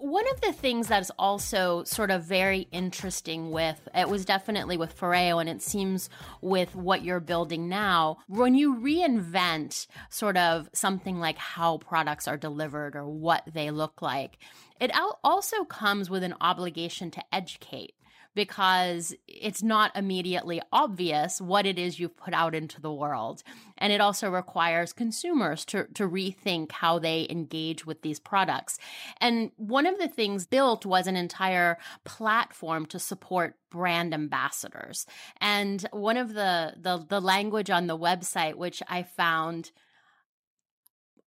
One 0.08 0.24
of 0.32 0.40
the 0.40 0.52
things 0.52 0.88
that's 0.88 1.10
also 1.18 1.84
sort 1.84 2.10
of 2.10 2.24
very 2.24 2.68
interesting 2.72 3.50
with 3.50 3.88
it 3.94 4.08
was 4.08 4.24
definitely 4.24 4.76
with 4.76 4.98
Foreo, 4.98 5.40
and 5.40 5.48
it 5.48 5.62
seems 5.62 6.08
with 6.40 6.74
what 6.74 7.04
you're 7.04 7.20
building 7.20 7.68
now, 7.68 8.18
when 8.26 8.54
you 8.54 8.76
reinvent 8.76 9.86
sort 10.08 10.36
of 10.36 10.68
something 10.72 11.20
like 11.20 11.38
how 11.38 11.78
products 11.78 12.26
are 12.26 12.36
delivered 12.36 12.96
or 12.96 13.06
what 13.06 13.42
they 13.52 13.70
look 13.70 14.00
like, 14.00 14.38
it 14.80 14.90
also 15.24 15.64
comes 15.64 16.08
with 16.08 16.22
an 16.22 16.34
obligation 16.40 17.10
to 17.10 17.22
educate 17.32 17.94
because 18.38 19.16
it's 19.26 19.64
not 19.64 19.90
immediately 19.96 20.62
obvious 20.72 21.40
what 21.40 21.66
it 21.66 21.76
is 21.76 21.98
you've 21.98 22.16
put 22.16 22.32
out 22.32 22.54
into 22.54 22.80
the 22.80 22.92
world. 22.92 23.42
And 23.78 23.92
it 23.92 24.00
also 24.00 24.30
requires 24.30 24.92
consumers 24.92 25.64
to, 25.64 25.88
to 25.94 26.08
rethink 26.08 26.70
how 26.70 27.00
they 27.00 27.26
engage 27.28 27.84
with 27.84 28.02
these 28.02 28.20
products. 28.20 28.78
And 29.20 29.50
one 29.56 29.86
of 29.86 29.98
the 29.98 30.06
things 30.06 30.46
built 30.46 30.86
was 30.86 31.08
an 31.08 31.16
entire 31.16 31.78
platform 32.04 32.86
to 32.86 33.00
support 33.00 33.56
brand 33.70 34.14
ambassadors. 34.14 35.04
And 35.40 35.84
one 35.90 36.16
of 36.16 36.34
the, 36.34 36.74
the, 36.80 37.04
the 37.08 37.20
language 37.20 37.70
on 37.70 37.88
the 37.88 37.98
website, 37.98 38.54
which 38.54 38.84
I 38.88 39.02
found 39.02 39.72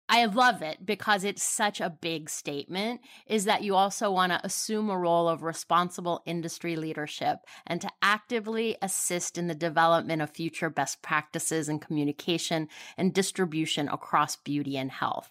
I 0.09 0.25
love 0.25 0.63
it 0.63 0.87
because 0.87 1.23
it's 1.23 1.43
such 1.43 1.81
a 1.81 1.91
big 1.91 2.31
statement 2.31 3.03
is 3.27 3.45
that 3.45 3.63
you 3.63 3.75
also 3.75 4.11
want 4.11 4.33
to 4.33 4.45
assume 4.45 4.89
a 4.89 4.99
role 4.99 5.29
of 5.29 5.43
responsible 5.43 6.23
industry 6.25 6.77
leadership 6.77 7.41
and 7.67 7.81
to 7.83 7.91
actively 8.01 8.77
assist 8.81 9.37
in 9.37 9.49
the 9.49 9.55
development 9.55 10.23
of 10.23 10.31
future 10.31 10.71
best 10.71 11.03
practices 11.03 11.69
in 11.69 11.79
communication 11.79 12.69
and 12.97 13.13
distribution 13.13 13.89
across 13.89 14.37
beauty 14.37 14.79
and 14.79 14.91
health. 14.91 15.31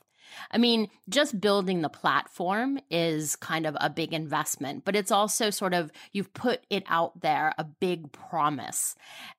I 0.51 0.57
mean, 0.57 0.89
just 1.09 1.39
building 1.39 1.81
the 1.81 1.89
platform 1.89 2.79
is 2.91 3.35
kind 3.35 3.65
of 3.65 3.75
a 3.79 3.89
big 3.89 4.13
investment, 4.13 4.85
but 4.85 4.95
it's 4.95 5.11
also 5.11 5.49
sort 5.49 5.73
of, 5.73 5.91
you've 6.11 6.33
put 6.33 6.65
it 6.69 6.83
out 6.87 7.21
there, 7.21 7.53
a 7.57 7.63
big 7.63 8.11
promise. 8.11 8.95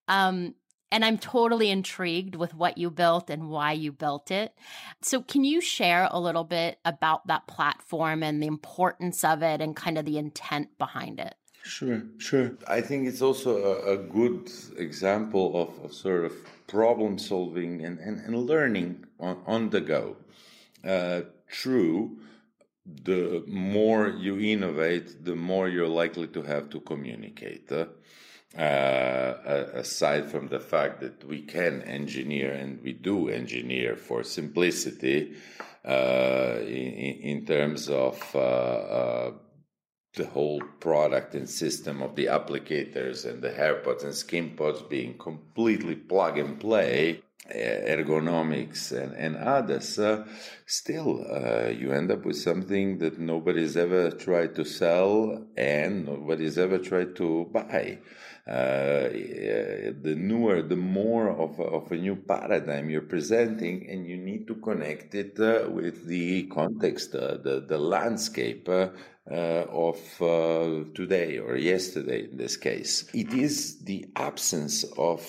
Um, 0.08 0.54
and 0.90 1.04
I'm 1.04 1.18
totally 1.18 1.70
intrigued 1.70 2.34
with 2.34 2.54
what 2.54 2.78
you 2.78 2.90
built 2.90 3.30
and 3.30 3.48
why 3.48 3.72
you 3.72 3.92
built 3.92 4.30
it. 4.30 4.54
So, 5.02 5.22
can 5.22 5.44
you 5.44 5.60
share 5.60 6.08
a 6.10 6.20
little 6.20 6.44
bit 6.44 6.78
about 6.84 7.26
that 7.26 7.46
platform 7.46 8.22
and 8.22 8.42
the 8.42 8.46
importance 8.46 9.24
of 9.24 9.42
it 9.42 9.60
and 9.60 9.76
kind 9.76 9.98
of 9.98 10.04
the 10.04 10.18
intent 10.18 10.78
behind 10.78 11.20
it? 11.20 11.34
Sure, 11.62 12.02
sure. 12.16 12.52
I 12.66 12.80
think 12.80 13.06
it's 13.06 13.20
also 13.20 13.56
a, 13.58 13.94
a 13.94 13.96
good 13.98 14.50
example 14.78 15.60
of, 15.60 15.84
of, 15.84 15.92
sort 15.92 16.24
of 16.24 16.32
problem 16.66 17.18
solving 17.18 17.84
and, 17.84 17.98
and, 17.98 18.24
and 18.24 18.46
learning 18.46 19.04
on, 19.20 19.42
on 19.46 19.70
the 19.70 19.82
go. 19.82 20.16
Uh, 20.82 21.22
true, 21.50 22.18
the 22.86 23.44
more 23.46 24.08
you 24.08 24.38
innovate, 24.38 25.24
the 25.24 25.36
more 25.36 25.68
you're 25.68 25.88
likely 25.88 26.28
to 26.28 26.42
have 26.42 26.70
to 26.70 26.80
communicate. 26.80 27.70
Uh, 27.70 27.86
uh, 28.56 29.34
aside 29.74 30.30
from 30.30 30.48
the 30.48 30.60
fact 30.60 31.00
that 31.00 31.24
we 31.24 31.42
can 31.42 31.82
engineer 31.82 32.52
and 32.52 32.82
we 32.82 32.92
do 32.92 33.28
engineer 33.28 33.94
for 33.94 34.22
simplicity 34.22 35.36
uh, 35.84 36.56
in, 36.60 37.20
in, 37.30 37.46
terms 37.46 37.88
of 37.88 38.18
uh, 38.34 38.38
uh, 38.38 39.32
the 40.14 40.26
whole 40.26 40.60
product 40.80 41.34
and 41.34 41.48
system 41.48 42.02
of 42.02 42.16
the 42.16 42.26
applicators 42.26 43.24
and 43.24 43.42
the 43.42 43.52
hair 43.52 43.76
pods 43.76 44.02
and 44.02 44.14
skin 44.14 44.50
pods 44.56 44.82
being 44.82 45.16
completely 45.18 45.94
plug 45.94 46.38
and 46.38 46.58
play 46.58 47.22
ergonomics 47.54 48.92
and, 48.92 49.14
and 49.14 49.36
others, 49.36 49.98
uh, 49.98 50.24
still 50.66 51.24
uh, 51.30 51.68
you 51.68 51.92
end 51.92 52.10
up 52.10 52.24
with 52.24 52.36
something 52.36 52.98
that 52.98 53.18
nobody's 53.18 53.76
ever 53.76 54.10
tried 54.10 54.54
to 54.54 54.64
sell 54.64 55.46
and 55.56 56.06
nobody's 56.06 56.58
ever 56.58 56.78
tried 56.78 57.16
to 57.16 57.48
buy. 57.52 57.98
Uh, 58.46 59.10
the 60.00 60.14
newer, 60.16 60.62
the 60.62 60.76
more 60.76 61.28
of, 61.28 61.60
of 61.60 61.92
a 61.92 61.96
new 61.96 62.16
paradigm 62.16 62.88
you're 62.88 63.02
presenting, 63.02 63.86
and 63.90 64.06
you 64.06 64.16
need 64.16 64.46
to 64.46 64.54
connect 64.54 65.14
it 65.14 65.38
uh, 65.38 65.68
with 65.68 66.06
the 66.06 66.44
context, 66.46 67.14
uh, 67.14 67.36
the, 67.36 67.62
the 67.68 67.76
landscape 67.76 68.66
uh, 68.66 68.88
of 69.30 69.98
uh, 70.22 70.82
today 70.94 71.36
or 71.36 71.56
yesterday 71.56 72.24
in 72.24 72.38
this 72.38 72.56
case. 72.56 73.10
It 73.12 73.34
is 73.34 73.80
the 73.80 74.08
absence 74.16 74.82
of 74.96 75.20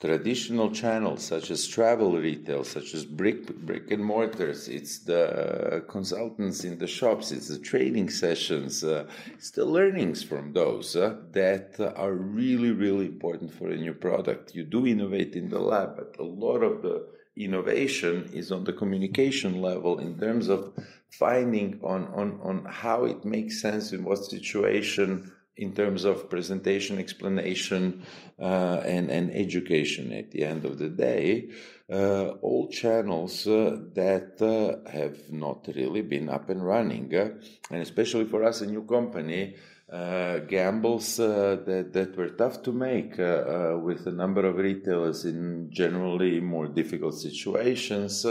traditional 0.00 0.70
channels 0.70 1.22
such 1.22 1.50
as 1.50 1.66
travel 1.68 2.16
retail, 2.16 2.64
such 2.64 2.94
as 2.94 3.04
brick 3.04 3.54
brick 3.66 3.90
and 3.90 4.02
mortars. 4.02 4.66
It's 4.66 5.00
the 5.00 5.84
consultants 5.88 6.64
in 6.64 6.78
the 6.78 6.86
shops. 6.86 7.30
It's 7.32 7.48
the 7.48 7.58
training 7.58 8.08
sessions. 8.08 8.82
Uh, 8.82 9.06
it's 9.34 9.50
the 9.50 9.66
learnings 9.66 10.22
from 10.22 10.54
those 10.54 10.96
uh, 10.96 11.16
that 11.32 11.78
are 11.96 12.14
really 12.14 12.72
really 12.72 13.06
important 13.06 13.52
for 13.52 13.68
a 13.68 13.76
new 13.76 13.92
product. 13.92 14.54
You 14.54 14.64
do 14.64 14.86
innovate 14.86 15.36
in 15.36 15.50
the 15.50 15.60
lab, 15.60 15.96
but 15.96 16.16
a 16.18 16.24
lot 16.24 16.62
of 16.62 16.80
the 16.82 17.06
innovation 17.36 18.28
is 18.32 18.50
on 18.50 18.64
the 18.64 18.72
communication 18.72 19.60
level 19.60 19.98
in 19.98 20.18
terms 20.18 20.48
of 20.48 20.72
finding 21.10 21.78
on 21.82 22.06
on 22.14 22.40
on 22.42 22.64
how 22.64 23.04
it 23.04 23.24
makes 23.24 23.60
sense 23.60 23.92
in 23.92 24.02
what 24.04 24.24
situation 24.24 25.30
in 25.60 25.72
terms 25.74 26.04
of 26.04 26.30
presentation, 26.30 26.98
explanation, 26.98 28.02
uh, 28.38 28.80
and, 28.84 29.10
and 29.10 29.30
education 29.30 30.12
at 30.12 30.30
the 30.30 30.42
end 30.44 30.64
of 30.64 30.78
the 30.78 30.88
day, 30.88 31.50
uh, 31.92 32.28
all 32.40 32.68
channels 32.68 33.46
uh, 33.46 33.76
that 33.94 34.40
uh, 34.40 34.90
have 34.90 35.30
not 35.30 35.68
really 35.76 36.00
been 36.00 36.30
up 36.30 36.48
and 36.48 36.64
running. 36.64 37.12
And 37.14 37.82
especially 37.82 38.24
for 38.24 38.42
us, 38.42 38.62
a 38.62 38.66
new 38.66 38.84
company, 38.84 39.56
uh, 39.92 40.38
gambles 40.38 41.20
uh, 41.20 41.58
that, 41.66 41.92
that 41.92 42.16
were 42.16 42.30
tough 42.30 42.62
to 42.62 42.72
make 42.72 43.18
with 43.18 44.06
a 44.06 44.12
number 44.12 44.46
of 44.46 44.56
retailers 44.56 45.24
in 45.24 45.68
generally 45.70 46.40
more 46.40 46.68
difficult 46.68 47.14
situations 47.14 48.24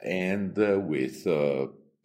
and 0.00 0.56
with 0.56 1.26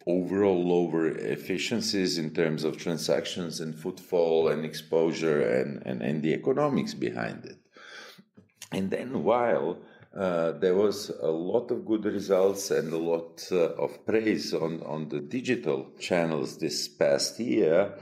overall 0.06 0.64
lower 0.64 1.08
efficiencies 1.08 2.18
in 2.18 2.30
terms 2.32 2.64
of 2.64 2.76
transactions 2.76 3.60
and 3.60 3.78
footfall 3.78 4.48
and 4.48 4.64
exposure 4.64 5.40
and, 5.40 5.82
and, 5.86 6.02
and 6.02 6.22
the 6.22 6.32
economics 6.32 6.94
behind 6.94 7.44
it. 7.44 7.58
And 8.72 8.90
then 8.90 9.22
while 9.24 9.78
uh, 10.16 10.52
there 10.52 10.74
was 10.74 11.10
a 11.22 11.30
lot 11.30 11.70
of 11.70 11.86
good 11.86 12.04
results 12.04 12.70
and 12.70 12.92
a 12.92 12.98
lot 12.98 13.46
uh, 13.52 13.74
of 13.74 14.04
praise 14.04 14.52
on, 14.52 14.82
on 14.82 15.08
the 15.08 15.20
digital 15.20 15.90
channels 16.00 16.58
this 16.58 16.88
past 16.88 17.38
year. 17.38 17.94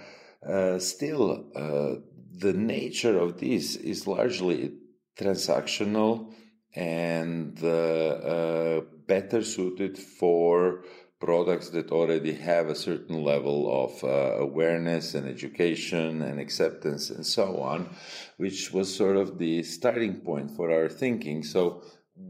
Uh, 0.47 0.79
still, 0.79 1.45
uh, 1.55 2.01
the 2.39 2.53
nature 2.53 3.19
of 3.19 3.39
this 3.39 3.77
is 3.77 4.07
largely 4.07 4.73
transactional 5.19 6.33
and 6.75 7.59
uh, 7.63 7.67
uh, 7.67 8.81
better 9.07 9.43
suited 9.43 9.99
for 9.99 10.85
products 11.21 11.71
that 11.71 11.91
already 11.91 12.33
have 12.33 12.69
a 12.69 12.75
certain 12.75 13.25
level 13.25 13.85
of 13.85 14.05
uh, 14.05 14.37
awareness 14.39 15.15
and 15.15 15.29
education 15.29 16.23
and 16.23 16.39
acceptance 16.39 17.11
and 17.11 17.27
so 17.27 17.61
on, 17.61 17.89
which 18.37 18.73
was 18.73 18.95
sort 18.95 19.17
of 19.17 19.39
the 19.39 19.63
starting 19.63 20.15
point 20.21 20.51
for 20.51 20.71
our 20.71 20.89
thinking. 20.89 21.43
So 21.43 21.83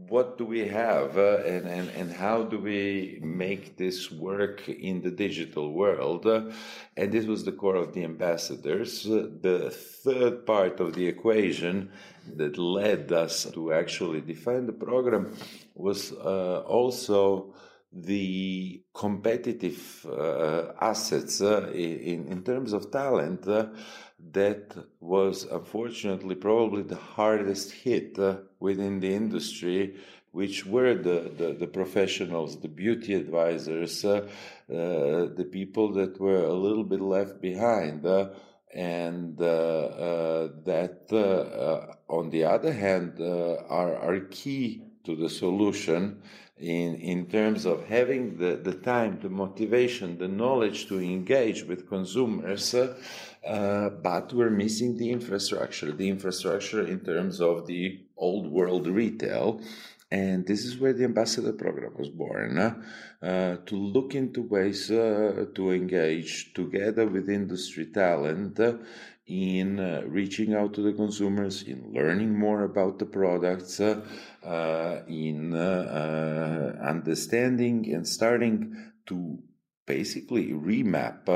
what 0.07 0.37
do 0.37 0.45
we 0.45 0.67
have 0.67 1.17
uh, 1.17 1.37
and, 1.45 1.67
and, 1.67 1.89
and 1.89 2.11
how 2.11 2.43
do 2.43 2.59
we 2.59 3.19
make 3.23 3.77
this 3.77 4.11
work 4.11 4.67
in 4.69 5.01
the 5.01 5.11
digital 5.11 5.73
world? 5.73 6.25
Uh, 6.25 6.51
and 6.95 7.11
this 7.11 7.25
was 7.25 7.43
the 7.43 7.51
core 7.51 7.75
of 7.75 7.93
the 7.93 8.03
ambassadors. 8.03 9.05
Uh, 9.05 9.27
the 9.41 9.69
third 9.69 10.45
part 10.45 10.79
of 10.79 10.93
the 10.93 11.07
equation 11.07 11.91
that 12.35 12.57
led 12.57 13.11
us 13.11 13.45
to 13.51 13.73
actually 13.73 14.21
define 14.21 14.65
the 14.65 14.73
program 14.73 15.35
was 15.75 16.11
uh, 16.11 16.59
also 16.67 17.53
the 17.91 18.83
competitive 18.93 20.05
uh, 20.05 20.73
assets 20.79 21.41
uh, 21.41 21.71
in, 21.73 22.27
in 22.27 22.43
terms 22.43 22.73
of 22.73 22.91
talent 22.91 23.47
that 24.31 24.75
was 24.99 25.45
unfortunately 25.45 26.35
probably 26.35 26.83
the 26.83 26.95
hardest 26.95 27.71
hit 27.71 28.17
uh, 28.19 28.37
within 28.59 28.99
the 28.99 29.13
industry, 29.13 29.95
which 30.31 30.65
were 30.65 30.93
the, 30.93 31.31
the, 31.37 31.53
the 31.53 31.67
professionals, 31.67 32.59
the 32.59 32.67
beauty 32.67 33.13
advisors, 33.13 34.05
uh, 34.05 34.27
uh, 34.69 35.25
the 35.35 35.47
people 35.51 35.93
that 35.93 36.19
were 36.19 36.43
a 36.43 36.53
little 36.53 36.83
bit 36.83 37.01
left 37.01 37.41
behind. 37.41 38.05
Uh, 38.05 38.29
and 38.71 39.41
uh, 39.41 39.45
uh, 39.45 40.49
that, 40.63 41.95
on 42.07 42.29
the 42.29 42.43
other 42.43 42.71
hand, 42.71 43.19
are, 43.19 43.95
are 43.95 44.19
key 44.29 44.83
to 45.03 45.15
the 45.15 45.29
solution 45.29 46.21
in, 46.59 46.95
in 46.95 47.25
terms 47.27 47.65
of 47.65 47.85
having 47.87 48.37
the, 48.37 48.57
the 48.57 48.73
time, 48.73 49.19
the 49.21 49.29
motivation, 49.29 50.17
the 50.17 50.27
knowledge 50.27 50.87
to 50.87 50.99
engage 50.99 51.63
with 51.63 51.87
consumers 51.87 52.75
uh, 53.47 53.89
but 53.89 54.33
we're 54.33 54.49
missing 54.49 54.97
the 54.97 55.11
infrastructure, 55.11 55.91
the 55.91 56.09
infrastructure 56.09 56.85
in 56.85 56.99
terms 56.99 57.39
of 57.39 57.67
the 57.67 57.99
old 58.17 58.47
world 58.47 58.87
retail. 58.87 59.61
And 60.11 60.45
this 60.45 60.65
is 60.65 60.77
where 60.77 60.93
the 60.93 61.03
ambassador 61.03 61.53
program 61.53 61.93
was 61.97 62.09
born 62.09 62.57
uh, 62.57 63.57
to 63.65 63.75
look 63.75 64.15
into 64.15 64.41
ways 64.41 64.89
uh, 64.89 65.45
to 65.53 65.71
engage 65.71 66.53
together 66.53 67.05
with 67.05 67.29
industry 67.29 67.85
talent 67.85 68.59
in 69.29 69.79
uh, 69.79 70.01
reaching 70.07 70.55
out 70.55 70.73
to 70.73 70.81
the 70.81 70.91
consumers, 70.91 71.61
in 71.61 71.93
learning 71.93 72.37
more 72.37 72.63
about 72.63 72.97
the 72.97 73.05
products, 73.05 73.79
uh, 73.79 74.01
uh, 74.43 75.01
in 75.07 75.53
understanding 76.81 77.93
and 77.93 78.07
starting 78.07 78.75
to 79.05 79.37
basically 79.85 80.47
remap 80.47 81.29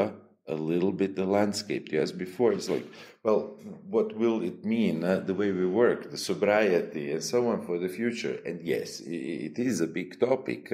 a 0.47 0.55
little 0.55 0.91
bit 0.91 1.15
the 1.15 1.25
landscape. 1.25 1.93
Asked 1.93 2.17
before, 2.17 2.51
it's 2.51 2.69
like, 2.69 2.87
well, 3.23 3.59
what 3.87 4.17
will 4.17 4.41
it 4.41 4.65
mean, 4.65 5.03
uh, 5.03 5.19
the 5.19 5.35
way 5.35 5.51
we 5.51 5.67
work, 5.67 6.09
the 6.09 6.17
sobriety, 6.17 7.11
and 7.11 7.23
so 7.23 7.47
on 7.47 7.61
for 7.65 7.77
the 7.77 7.89
future? 7.89 8.39
And 8.45 8.61
yes, 8.61 9.01
it 9.01 9.59
is 9.59 9.81
a 9.81 9.87
big 9.87 10.19
topic. 10.19 10.73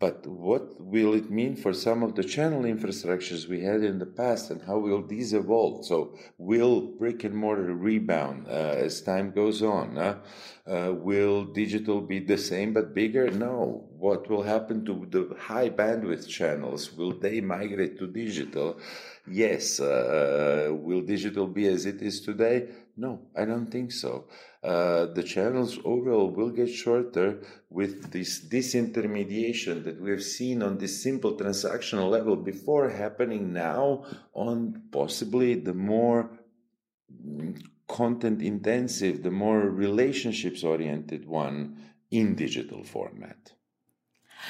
Uh, 0.00 0.08
but 0.08 0.26
what 0.26 0.80
will 0.80 1.14
it 1.14 1.30
mean 1.30 1.56
for 1.56 1.72
some 1.72 2.02
of 2.02 2.14
the 2.14 2.24
channel 2.24 2.62
infrastructures 2.62 3.48
we 3.48 3.62
had 3.62 3.82
in 3.82 3.98
the 3.98 4.06
past 4.06 4.50
and 4.50 4.62
how 4.62 4.78
will 4.78 5.06
these 5.06 5.32
evolve? 5.32 5.84
So 5.84 6.16
will 6.38 6.80
brick 6.80 7.24
and 7.24 7.34
mortar 7.34 7.74
rebound 7.74 8.46
uh, 8.48 8.84
as 8.84 9.00
time 9.00 9.32
goes 9.32 9.62
on? 9.62 9.98
Uh, 9.98 10.18
uh, 10.66 10.92
will 10.92 11.44
digital 11.44 12.00
be 12.00 12.20
the 12.20 12.38
same 12.38 12.72
but 12.72 12.94
bigger? 12.94 13.30
No. 13.30 13.84
What 13.98 14.28
will 14.28 14.42
happen 14.42 14.84
to 14.84 15.06
the 15.10 15.34
high 15.38 15.70
bandwidth 15.70 16.28
channels? 16.28 16.92
Will 16.92 17.18
they 17.18 17.40
migrate 17.40 17.98
to 17.98 18.06
digital? 18.06 18.78
Yes. 19.26 19.80
Uh, 19.80 20.68
will 20.70 21.02
digital 21.02 21.46
be 21.46 21.66
as 21.66 21.86
it 21.86 22.02
is 22.02 22.20
today? 22.20 22.68
No, 23.00 23.20
I 23.36 23.44
don't 23.44 23.70
think 23.70 23.92
so 23.92 24.26
uh, 24.62 25.06
the 25.06 25.22
channels 25.22 25.78
overall 25.84 26.30
will 26.30 26.50
get 26.50 26.68
shorter 26.68 27.40
with 27.70 28.10
this 28.10 28.44
disintermediation 28.44 29.84
that 29.84 30.00
we 30.00 30.10
have 30.10 30.22
seen 30.22 30.62
on 30.62 30.78
this 30.78 31.00
simple 31.02 31.36
transactional 31.36 32.10
level 32.10 32.34
before 32.34 32.88
happening 32.88 33.52
now 33.52 34.04
on 34.34 34.82
possibly 34.90 35.54
the 35.54 35.74
more 35.74 36.30
content 37.86 38.42
intensive, 38.42 39.22
the 39.22 39.30
more 39.30 39.60
relationships 39.60 40.64
oriented 40.64 41.26
one 41.26 41.76
in 42.10 42.34
digital 42.34 42.82
format. 42.82 43.52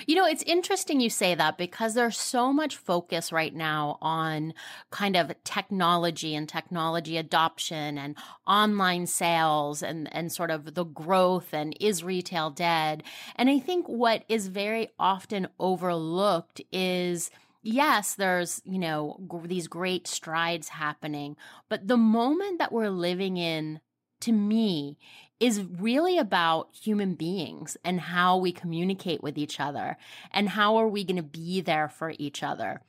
You 0.06 0.16
know, 0.16 0.26
it's 0.26 0.42
interesting 0.44 1.00
you 1.00 1.10
say 1.10 1.34
that 1.34 1.58
because 1.58 1.94
there's 1.94 2.18
so 2.18 2.52
much 2.52 2.76
focus 2.76 3.32
right 3.32 3.54
now 3.54 3.98
on 4.00 4.54
kind 4.90 5.16
of 5.16 5.32
technology 5.44 6.34
and 6.34 6.48
technology 6.48 7.16
adoption 7.16 7.98
and 7.98 8.16
online 8.46 9.06
sales 9.06 9.82
and, 9.82 10.14
and 10.14 10.32
sort 10.32 10.50
of 10.50 10.74
the 10.74 10.84
growth 10.84 11.52
and 11.52 11.76
is 11.80 12.04
retail 12.04 12.50
dead. 12.50 13.02
And 13.36 13.48
I 13.48 13.58
think 13.58 13.86
what 13.86 14.24
is 14.28 14.48
very 14.48 14.88
often 14.98 15.48
overlooked 15.58 16.60
is 16.72 17.30
yes, 17.62 18.14
there's, 18.14 18.62
you 18.64 18.78
know, 18.78 19.18
g- 19.30 19.46
these 19.46 19.68
great 19.68 20.06
strides 20.06 20.68
happening, 20.68 21.36
but 21.68 21.86
the 21.86 21.96
moment 21.96 22.58
that 22.58 22.72
we're 22.72 22.90
living 22.90 23.36
in 23.36 23.80
to 24.20 24.32
me 24.32 24.98
is 25.40 25.62
really 25.62 26.18
about 26.18 26.68
human 26.72 27.14
beings 27.14 27.76
and 27.84 28.00
how 28.00 28.36
we 28.36 28.52
communicate 28.52 29.22
with 29.22 29.38
each 29.38 29.60
other 29.60 29.96
and 30.32 30.50
how 30.50 30.76
are 30.76 30.88
we 30.88 31.04
going 31.04 31.16
to 31.16 31.22
be 31.22 31.60
there 31.60 31.88
for 31.88 32.12
each 32.18 32.42
other. 32.42 32.80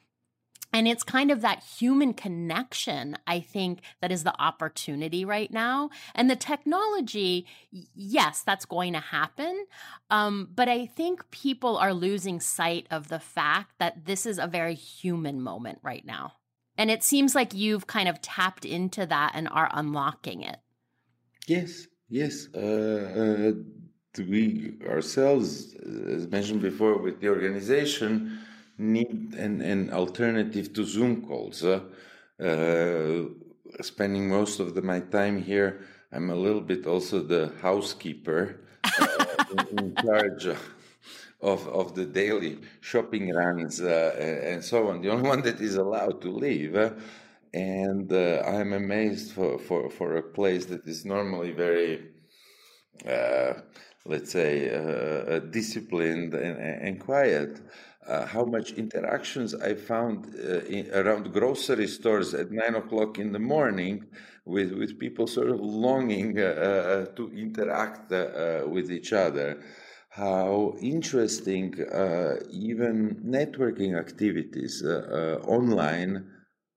And 0.72 0.88
it's 0.88 1.04
kind 1.04 1.32
of 1.32 1.42
that 1.42 1.64
human 1.64 2.14
connection, 2.14 3.18
I 3.26 3.40
think, 3.40 3.82
that 4.02 4.12
is 4.12 4.24
the 4.24 4.40
opportunity 4.40 5.26
right 5.26 5.52
now. 5.52 5.90
And 6.14 6.30
the 6.30 6.36
technology, 6.36 7.48
yes, 7.72 8.44
that's 8.44 8.66
going 8.66 8.94
to 8.94 9.00
happen. 9.00 9.66
Um, 10.12 10.48
but 10.54 10.70
I 10.70 10.86
think 10.86 11.32
people 11.32 11.78
are 11.78 11.94
losing 11.94 12.40
sight 12.40 12.86
of 12.92 13.08
the 13.08 13.20
fact 13.20 13.74
that 13.80 14.06
this 14.06 14.28
is 14.28 14.38
a 14.38 14.46
very 14.46 14.76
human 14.76 15.42
moment 15.42 15.80
right 15.82 16.06
now. 16.06 16.34
And 16.78 16.92
it 16.92 17.04
seems 17.04 17.34
like 17.34 17.54
you've 17.54 17.88
kind 17.88 18.08
of 18.08 18.22
tapped 18.22 18.64
into 18.64 19.08
that 19.08 19.32
and 19.34 19.50
are 19.50 19.70
unlocking 19.74 20.44
it. 20.44 20.58
Yes, 21.48 21.88
Yes, 22.10 22.48
uh, 22.56 22.60
uh, 22.60 23.52
we 24.18 24.74
ourselves, 24.88 25.76
as 25.76 26.28
mentioned 26.28 26.62
before, 26.62 26.98
with 26.98 27.22
the 27.22 27.30
organization, 27.30 28.40
need 28.80 29.36
an, 29.38 29.62
an 29.62 29.92
alternative 29.94 30.74
to 30.74 30.84
Zoom 30.84 31.24
calls. 31.28 31.64
Uh, 31.64 31.82
uh, 32.44 33.26
spending 33.84 34.28
most 34.28 34.60
of 34.60 34.74
the, 34.74 34.82
my 34.82 35.02
time 35.02 35.40
here, 35.40 35.82
I'm 36.12 36.32
a 36.32 36.36
little 36.36 36.62
bit 36.62 36.88
also 36.88 37.22
the 37.22 37.54
housekeeper 37.62 38.60
uh, 39.00 39.36
in, 39.52 39.78
in, 39.78 39.96
charge 39.96 40.48
of, 41.42 41.68
of 41.68 41.94
the 41.94 42.06
daily 42.06 42.58
shopping 42.82 43.36
runs 43.36 43.82
uh, 43.82 44.16
and 44.44 44.64
so 44.64 44.88
on. 44.88 45.04
The 45.04 45.10
only 45.10 45.30
one 45.30 45.44
that 45.44 45.62
is 45.62 45.76
allowed 45.76 46.22
to 46.22 46.32
leave 46.32 46.76
and 47.54 48.12
uh, 48.12 48.44
I'm 48.46 48.74
amazed 48.74 49.32
for, 49.32 49.60
for, 49.60 49.90
for 49.90 50.18
a 50.18 50.24
place 50.24 50.66
that 50.66 50.86
is 50.88 51.06
normally 51.06 51.52
very, 51.52 52.10
uh, 53.08 53.54
let's 54.06 54.32
say, 54.32 54.70
uh, 54.70 55.36
uh 55.36 55.40
disciplined 55.40 56.34
and, 56.34 56.58
and 56.58 57.00
quiet. 57.00 57.62
Uh, 58.08 58.26
how 58.26 58.44
much 58.44 58.72
interactions 58.72 59.54
I 59.54 59.76
found 59.76 60.34
uh, 60.36 60.62
in, 60.62 60.90
around 60.94 61.32
grocery 61.32 61.88
stores 61.88 62.34
at 62.34 62.50
nine 62.50 62.74
o'clock 62.76 63.20
in 63.20 63.32
the 63.32 63.40
morning 63.40 64.06
with, 64.46 64.72
with 64.72 64.98
people 64.98 65.28
sort 65.28 65.52
of 65.52 65.60
longing 65.60 66.34
to 66.36 67.32
interact 67.36 68.10
with 68.68 68.90
each 68.92 69.14
other 69.14 69.60
how 70.10 70.76
interesting 70.82 71.80
uh, 71.82 72.36
even 72.50 73.22
networking 73.24 73.98
activities 73.98 74.84
uh, 74.84 75.40
uh, 75.42 75.48
online 75.48 76.26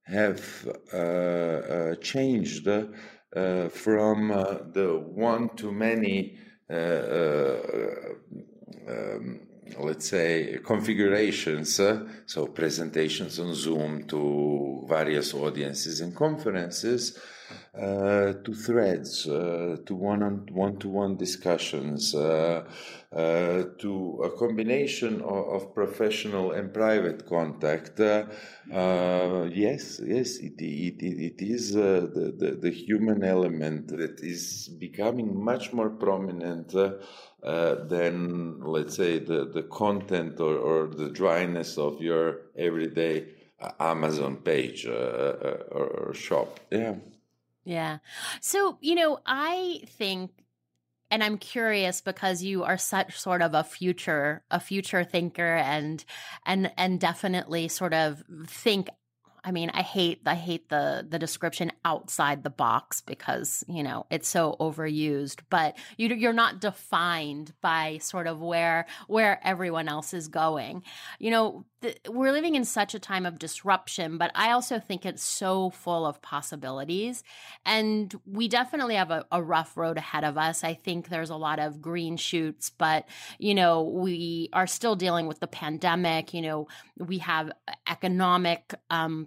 have 0.05 0.69
uh, 0.93 0.97
uh, 0.97 1.95
changed 1.97 2.69
uh, 2.69 3.69
from 3.69 4.29
the 4.73 5.03
one 5.15 5.49
to 5.57 5.73
many 5.73 6.39
um, 8.89 9.41
let's 9.79 10.09
say 10.09 10.59
configurations 10.65 11.79
uh, 11.81 12.07
so 12.27 12.47
presentations 12.47 13.39
on 13.39 13.55
zoom 13.55 14.07
to 14.07 14.85
various 14.89 15.35
audiences 15.35 16.01
and 16.01 16.15
conferences 16.15 17.19
uh, 17.75 18.33
to 18.45 18.55
threads, 18.55 19.27
uh, 19.29 19.77
to 19.87 19.95
one 19.95 20.23
on 20.23 20.49
one 20.53 20.77
to 20.79 20.89
one 20.89 21.17
discussions, 21.17 22.15
uh, 22.15 22.65
uh, 23.13 23.65
to 23.79 24.21
a 24.25 24.31
combination 24.39 25.21
of, 25.23 25.49
of, 25.49 25.75
professional 25.75 26.53
and 26.53 26.73
private 26.73 27.27
contact. 27.27 27.99
Uh, 28.01 28.25
yes, 29.53 30.01
yes, 30.05 30.37
it, 30.37 30.61
it, 30.61 31.03
it, 31.03 31.33
it 31.33 31.43
is 31.43 31.73
the, 31.73 32.33
the, 32.39 32.59
the, 32.61 32.71
human 32.71 33.23
element 33.25 33.89
that 33.89 34.21
is 34.21 34.69
becoming 34.79 35.43
much 35.43 35.73
more 35.73 35.91
prominent. 35.91 36.75
Uh, 36.75 37.85
than 37.87 38.61
let's 38.61 38.95
say 38.95 39.19
the, 39.19 39.51
the 39.53 39.65
content 39.65 40.39
or, 40.39 40.57
or 40.57 40.87
the 40.87 41.11
dryness 41.11 41.77
of 41.77 42.01
your 42.01 42.43
everyday 42.57 43.27
Amazon 43.81 44.37
page 44.37 44.87
uh, 44.87 44.91
or, 45.71 46.15
shop. 46.15 46.61
Yeah. 46.71 46.95
Yeah. 47.65 47.99
So, 48.41 48.79
you 48.81 48.95
know, 48.95 49.19
I 49.27 49.83
think 49.87 50.31
and 51.11 51.23
I'm 51.23 51.39
curious 51.39 52.01
because 52.01 52.43
you 52.43 52.65
are 52.65 52.79
such 52.79 53.19
sort 53.21 53.43
of 53.43 53.55
a 53.55 53.65
future 53.65 54.45
a 54.51 54.59
future 54.61 55.05
thinker 55.05 55.57
and 55.57 56.05
and 56.47 56.73
and 56.77 56.99
definitely 57.01 57.69
sort 57.69 57.95
of 57.95 58.23
think 58.47 58.89
I 59.45 59.51
mean, 59.51 59.71
I 59.75 59.83
hate 59.83 60.21
I 60.25 60.37
hate 60.37 60.69
the 60.69 61.05
the 61.09 61.19
description 61.19 61.73
outside 61.85 62.45
the 62.45 62.51
box 62.51 63.01
because 63.01 63.65
you 63.67 63.83
know 63.83 64.07
it's 64.09 64.29
so 64.29 64.57
overused. 64.61 65.41
But 65.51 65.77
you 65.97 66.09
you're 66.15 66.33
not 66.33 66.61
defined 66.61 67.53
by 67.61 67.99
sort 67.99 68.29
of 68.29 68.41
where 68.41 68.87
where 69.09 69.41
everyone 69.43 69.89
else 69.89 70.15
is 70.15 70.29
going. 70.29 70.85
You 71.19 71.33
know, 71.33 71.65
we're 72.09 72.31
living 72.31 72.55
in 72.55 72.65
such 72.65 72.95
a 72.95 73.01
time 73.01 73.27
of 73.27 73.41
disruption, 73.41 74.17
but 74.17 74.31
I 74.37 74.53
also 74.53 74.79
think 74.79 75.05
it's 75.05 75.25
so 75.25 75.71
full 75.71 76.07
of 76.07 76.23
possibilities, 76.23 77.25
and 77.67 78.15
we 78.25 78.47
definitely 78.47 78.95
have 78.95 79.11
a, 79.11 79.27
a 79.33 79.43
rough 79.43 79.77
road 79.77 79.99
ahead 79.99 80.23
of 80.23 80.39
us. 80.39 80.63
I 80.63 80.75
think 80.75 81.09
there's 81.09 81.31
a 81.31 81.37
lot 81.37 81.59
of 81.59 81.83
green 81.83 82.17
shoots, 82.17 82.71
but 82.71 83.09
you 83.41 83.57
know 83.57 83.83
we 83.83 84.51
are 84.53 84.69
still 84.69 84.95
dealing 84.95 85.27
with 85.27 85.41
the 85.41 85.49
pandemic. 85.49 86.33
You 86.33 86.43
know, 86.43 86.69
we 86.97 87.19
have 87.19 87.51
economic 87.89 88.73
um, 88.89 89.27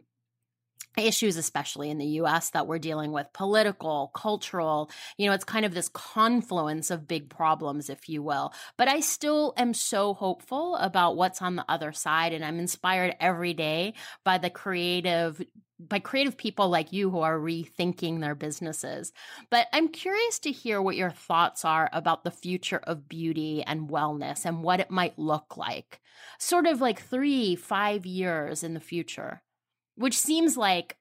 issues, 0.98 1.38
especially 1.38 1.90
in 1.90 1.98
the 1.98 2.06
US, 2.06 2.52
that 2.52 2.68
we're 2.68 2.80
dealing 2.80 3.12
with 3.12 3.34
political, 3.34 4.12
cultural. 4.14 4.90
You 5.18 5.28
know, 5.28 5.34
it's 5.34 5.44
kind 5.44 5.66
of 5.66 5.74
this 5.74 5.90
confluence 5.90 6.92
of 6.92 7.08
big 7.08 7.30
problems, 7.30 7.90
if 7.90 8.10
you 8.10 8.24
will. 8.24 8.54
But 8.78 8.88
I 8.88 9.00
still 9.00 9.54
am 9.58 9.74
so 9.74 10.14
hopeful 10.14 10.76
about 10.78 11.16
what's 11.16 11.42
on 11.42 11.56
the 11.56 11.66
other 11.70 11.92
side. 11.92 12.34
And 12.34 12.44
I'm 12.44 12.60
inspired 12.60 13.16
every 13.20 13.54
day 13.54 13.94
by 14.24 14.38
the 14.38 14.50
creative 14.50 15.42
by 15.78 16.00
creative 16.00 16.38
people 16.38 16.70
like 16.70 16.94
you 16.94 17.10
who 17.10 17.20
are 17.20 17.38
rethinking 17.38 18.22
their 18.22 18.36
businesses. 18.36 19.12
But 19.50 19.68
I'm 19.74 19.90
curious 19.90 20.40
to 20.40 20.52
hear 20.52 20.82
what 20.82 20.96
your 20.96 21.12
thoughts 21.12 21.66
are 21.66 21.90
about 21.92 22.24
the 22.24 22.32
future 22.32 22.80
of 22.84 23.10
beauty 23.10 23.62
and 23.62 23.90
wellness 23.90 24.46
and 24.46 24.64
what 24.64 24.80
it 24.80 24.90
might 24.90 25.20
look 25.20 25.58
like, 25.58 26.00
sort 26.40 26.66
of 26.66 26.80
like 26.80 27.02
three, 27.02 27.56
five 27.56 28.06
years 28.06 28.64
in 28.64 28.74
the 28.74 28.80
future 28.80 29.42
which 29.96 30.18
seems 30.18 30.58
like 30.58 30.98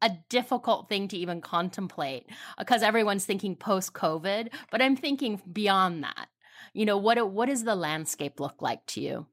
a 0.00 0.10
difficult 0.28 0.88
thing 0.88 1.08
to 1.08 1.16
even 1.16 1.40
contemplate 1.40 2.26
because 2.56 2.82
everyone's 2.82 3.24
thinking 3.24 3.56
post 3.56 3.92
COVID, 3.92 4.50
but 4.70 4.80
I'm 4.80 4.96
thinking 4.96 5.40
beyond 5.52 6.04
that. 6.04 6.28
You 6.72 6.86
know, 6.86 6.98
what 6.98 7.30
what 7.30 7.48
does 7.48 7.64
the 7.64 7.74
landscape 7.74 8.40
look 8.40 8.62
like 8.62 8.84
to 8.86 9.00
you? 9.00 9.26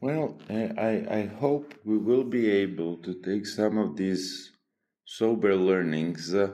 Well, 0.00 0.36
I, 0.48 1.06
I 1.10 1.30
hope 1.38 1.74
we 1.84 1.98
will 1.98 2.24
be 2.24 2.50
able 2.50 2.96
to 2.98 3.14
take 3.14 3.46
some 3.46 3.78
of 3.78 3.96
these 3.96 4.50
sober 5.04 5.54
learnings 5.54 6.34
uh, 6.34 6.50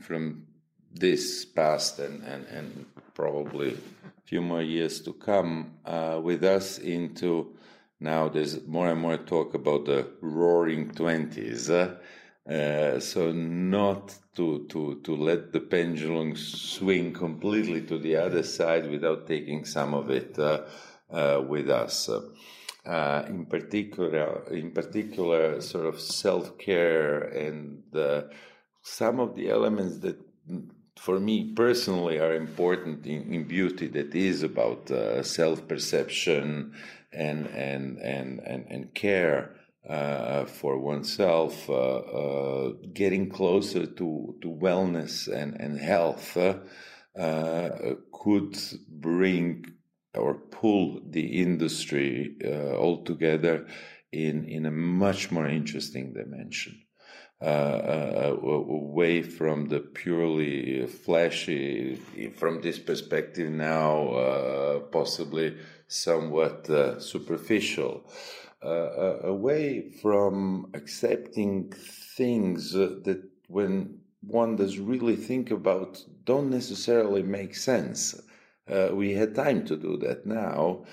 from 0.00 0.46
this 0.92 1.44
past 1.44 1.98
and, 1.98 2.22
and, 2.24 2.46
and 2.46 2.86
probably 3.14 3.70
a 3.70 4.22
few 4.24 4.42
more 4.42 4.62
years 4.62 5.00
to 5.02 5.12
come 5.12 5.72
uh, 5.84 6.20
with 6.22 6.42
us 6.42 6.78
into 6.78 7.54
now 8.00 8.28
there's 8.28 8.66
more 8.66 8.88
and 8.88 9.00
more 9.00 9.18
talk 9.18 9.54
about 9.54 9.84
the 9.84 10.06
roaring 10.22 10.90
20s. 10.90 11.70
Uh, 11.70 11.96
uh, 12.50 12.98
so 12.98 13.30
not 13.30 14.16
to, 14.34 14.66
to, 14.68 15.00
to 15.04 15.14
let 15.14 15.52
the 15.52 15.60
pendulum 15.60 16.34
swing 16.34 17.12
completely 17.12 17.82
to 17.82 17.98
the 17.98 18.16
other 18.16 18.42
side 18.42 18.90
without 18.90 19.26
taking 19.26 19.64
some 19.64 19.94
of 19.94 20.10
it 20.10 20.38
uh, 20.38 20.62
uh 21.10 21.42
with 21.46 21.68
us. 21.68 22.08
Uh, 22.86 23.24
in 23.28 23.44
particular, 23.44 24.42
in 24.50 24.70
particular, 24.70 25.60
sort 25.60 25.84
of 25.84 26.00
self-care 26.00 27.20
and 27.24 27.82
some 28.82 29.20
of 29.20 29.36
the 29.36 29.50
elements 29.50 29.98
that 29.98 30.18
for 30.98 31.20
me 31.20 31.52
personally 31.54 32.18
are 32.18 32.34
important 32.34 33.06
in, 33.06 33.32
in 33.32 33.44
beauty 33.44 33.86
that 33.86 34.14
is 34.14 34.42
about 34.42 34.90
uh, 34.90 35.22
self-perception 35.22 36.74
and 37.12 37.46
and 37.48 37.98
and 37.98 38.40
and, 38.40 38.66
and 38.68 38.94
care 38.94 39.56
uh, 39.88 40.44
for 40.44 40.78
oneself, 40.78 41.68
uh, 41.68 41.72
uh, 41.72 42.72
getting 42.92 43.30
closer 43.30 43.86
to 43.86 44.36
to 44.40 44.48
wellness 44.48 45.26
and 45.28 45.60
and 45.60 45.78
health 45.78 46.36
uh, 46.36 46.58
uh, 47.18 47.94
could 48.12 48.56
bring 48.88 49.64
or 50.14 50.34
pull 50.34 51.00
the 51.08 51.40
industry 51.40 52.36
uh, 52.44 52.76
all 52.76 53.02
together 53.04 53.66
in 54.12 54.44
in 54.44 54.66
a 54.66 54.70
much 54.70 55.30
more 55.30 55.48
interesting 55.48 56.12
dimension. 56.12 56.82
Uh, 57.42 58.36
away 58.42 59.22
from 59.22 59.68
the 59.68 59.80
purely 59.80 60.86
flashy, 60.86 61.94
from 62.36 62.60
this 62.60 62.78
perspective 62.78 63.50
now, 63.50 64.08
uh, 64.08 64.78
possibly 64.92 65.56
somewhat 65.90 66.70
uh, 66.70 67.00
superficial, 67.00 68.04
uh, 68.62 68.68
uh, 68.68 69.20
away 69.24 69.90
from 70.02 70.70
accepting 70.74 71.72
things 72.16 72.72
that 72.72 73.22
when 73.48 73.98
one 74.20 74.54
does 74.56 74.78
really 74.78 75.16
think 75.16 75.50
about 75.50 76.04
don't 76.24 76.50
necessarily 76.50 77.22
make 77.22 77.54
sense. 77.54 78.20
Uh, 78.68 78.90
we 78.92 79.14
had 79.14 79.34
time 79.34 79.64
to 79.64 79.76
do 79.76 79.96
that 79.96 80.26
now, 80.26 80.84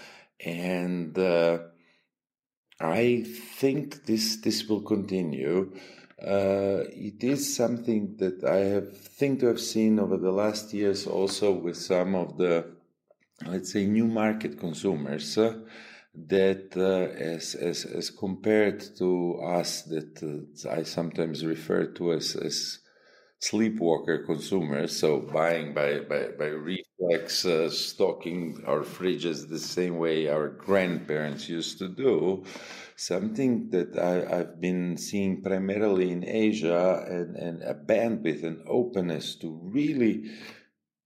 and 0.44 1.18
uh, 1.20 1.60
I 2.80 3.24
think 3.60 4.06
this 4.06 4.38
this 4.38 4.68
will 4.68 4.82
continue. 4.82 5.74
Uh, 6.20 6.82
it 6.90 7.24
is 7.24 7.56
something 7.56 8.16
that 8.18 8.44
I 8.44 8.60
have 8.74 8.98
think 8.98 9.42
to 9.42 9.48
have 9.48 9.60
seen 9.60 10.00
over 10.00 10.18
the 10.18 10.32
last 10.32 10.74
years, 10.74 11.06
also 11.06 11.52
with 11.52 11.78
some 11.78 12.16
of 12.16 12.38
the 12.38 12.77
let's 13.46 13.72
say, 13.72 13.86
new 13.86 14.08
market 14.08 14.60
consumers 14.60 15.38
uh, 15.38 15.60
that, 16.16 16.76
uh, 16.76 17.14
as, 17.16 17.56
as, 17.56 17.86
as 17.86 18.10
compared 18.10 18.82
to 18.98 19.40
us, 19.40 19.84
that 19.84 20.24
uh, 20.24 20.70
I 20.70 20.84
sometimes 20.84 21.46
refer 21.46 21.86
to 21.94 22.14
as, 22.14 22.36
as 22.36 22.80
sleepwalker 23.40 24.26
consumers, 24.26 24.98
so 24.98 25.20
buying 25.20 25.74
by, 25.74 26.00
by, 26.00 26.30
by 26.38 26.48
reflex, 26.48 27.46
uh, 27.46 27.70
stocking 27.70 28.64
our 28.66 28.82
fridges 28.82 29.48
the 29.48 29.60
same 29.60 29.98
way 29.98 30.28
our 30.28 30.50
grandparents 30.50 31.48
used 31.48 31.78
to 31.78 31.88
do, 31.88 32.44
something 32.96 33.70
that 33.70 33.98
I, 33.98 34.38
have 34.38 34.60
been 34.60 34.98
seeing 34.98 35.44
primarily 35.44 36.12
in 36.12 36.28
Asia 36.28 37.06
and, 37.08 37.36
and 37.36 37.62
a 37.62 37.76
bandwidth 37.76 38.44
and 38.44 38.64
openness 38.68 39.36
to 39.36 39.60
really 39.64 40.32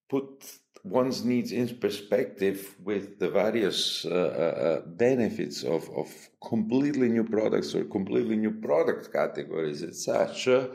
put 0.10 0.61
one's 0.84 1.24
needs 1.24 1.52
in 1.52 1.78
perspective 1.78 2.76
with 2.84 3.20
the 3.20 3.30
various 3.30 4.06
uh, 4.06 4.10
uh, 4.10 4.14
uh, 4.14 4.82
benefits 4.88 5.64
of, 5.64 5.90
of 5.96 6.10
completely 6.48 7.08
new 7.10 7.24
products 7.24 7.76
or 7.76 7.84
completely 7.86 8.36
new 8.36 8.52
product 8.52 9.12
categories 9.14 9.84
as 9.84 10.04
such 10.04 10.48
uh, 10.48 10.68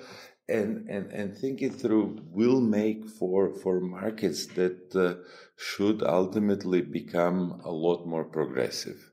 and, 0.49 0.89
and, 0.89 1.11
and 1.11 1.37
think 1.37 1.61
it 1.61 1.75
through 1.75 2.21
will 2.31 2.61
make 2.61 3.09
for, 3.09 3.53
for 3.55 3.81
markets 3.81 4.47
that 4.47 4.95
uh, 4.95 5.15
should 5.57 6.03
ultimately 6.03 6.81
become 6.81 7.61
a 7.65 7.71
lot 7.71 8.07
more 8.07 8.25
progressive. 8.25 9.11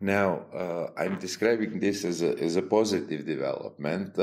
Now, 0.00 0.46
uh, 0.54 0.90
I'm 0.96 1.18
describing 1.18 1.80
this 1.80 2.04
as 2.04 2.22
a, 2.22 2.38
as 2.38 2.54
a 2.54 2.62
positive 2.62 3.26
development 3.26 4.16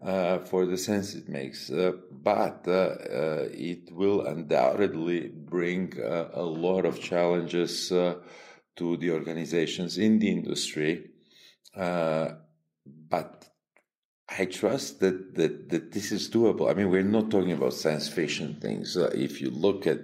uh, 0.00 0.38
for 0.38 0.64
the 0.66 0.76
sense 0.76 1.14
it 1.14 1.28
makes, 1.28 1.70
uh, 1.70 1.92
but 2.10 2.62
uh, 2.68 2.72
uh 2.72 3.48
it 3.50 3.90
will 3.92 4.26
undoubtedly 4.26 5.28
bring 5.28 5.92
uh, 6.00 6.28
a 6.34 6.42
lot 6.42 6.84
of 6.84 7.00
challenges 7.00 7.88
to 7.88 8.96
the 8.96 9.10
organizations 9.10 9.98
in 9.98 10.18
the 10.20 10.30
industry. 10.30 11.10
but 11.74 13.44
I 14.30 14.44
trust 14.44 15.00
that, 15.00 15.34
that, 15.36 15.70
that 15.70 15.92
this 15.92 16.12
is 16.12 16.30
doable. 16.30 16.70
I 16.70 16.74
mean, 16.74 16.90
we're 16.90 17.02
not 17.02 17.30
talking 17.30 17.52
about 17.52 17.72
science 17.72 18.08
fiction 18.08 18.60
things. 18.60 18.96
If 18.96 19.40
you 19.40 19.50
look 19.50 19.86
at 19.86 20.00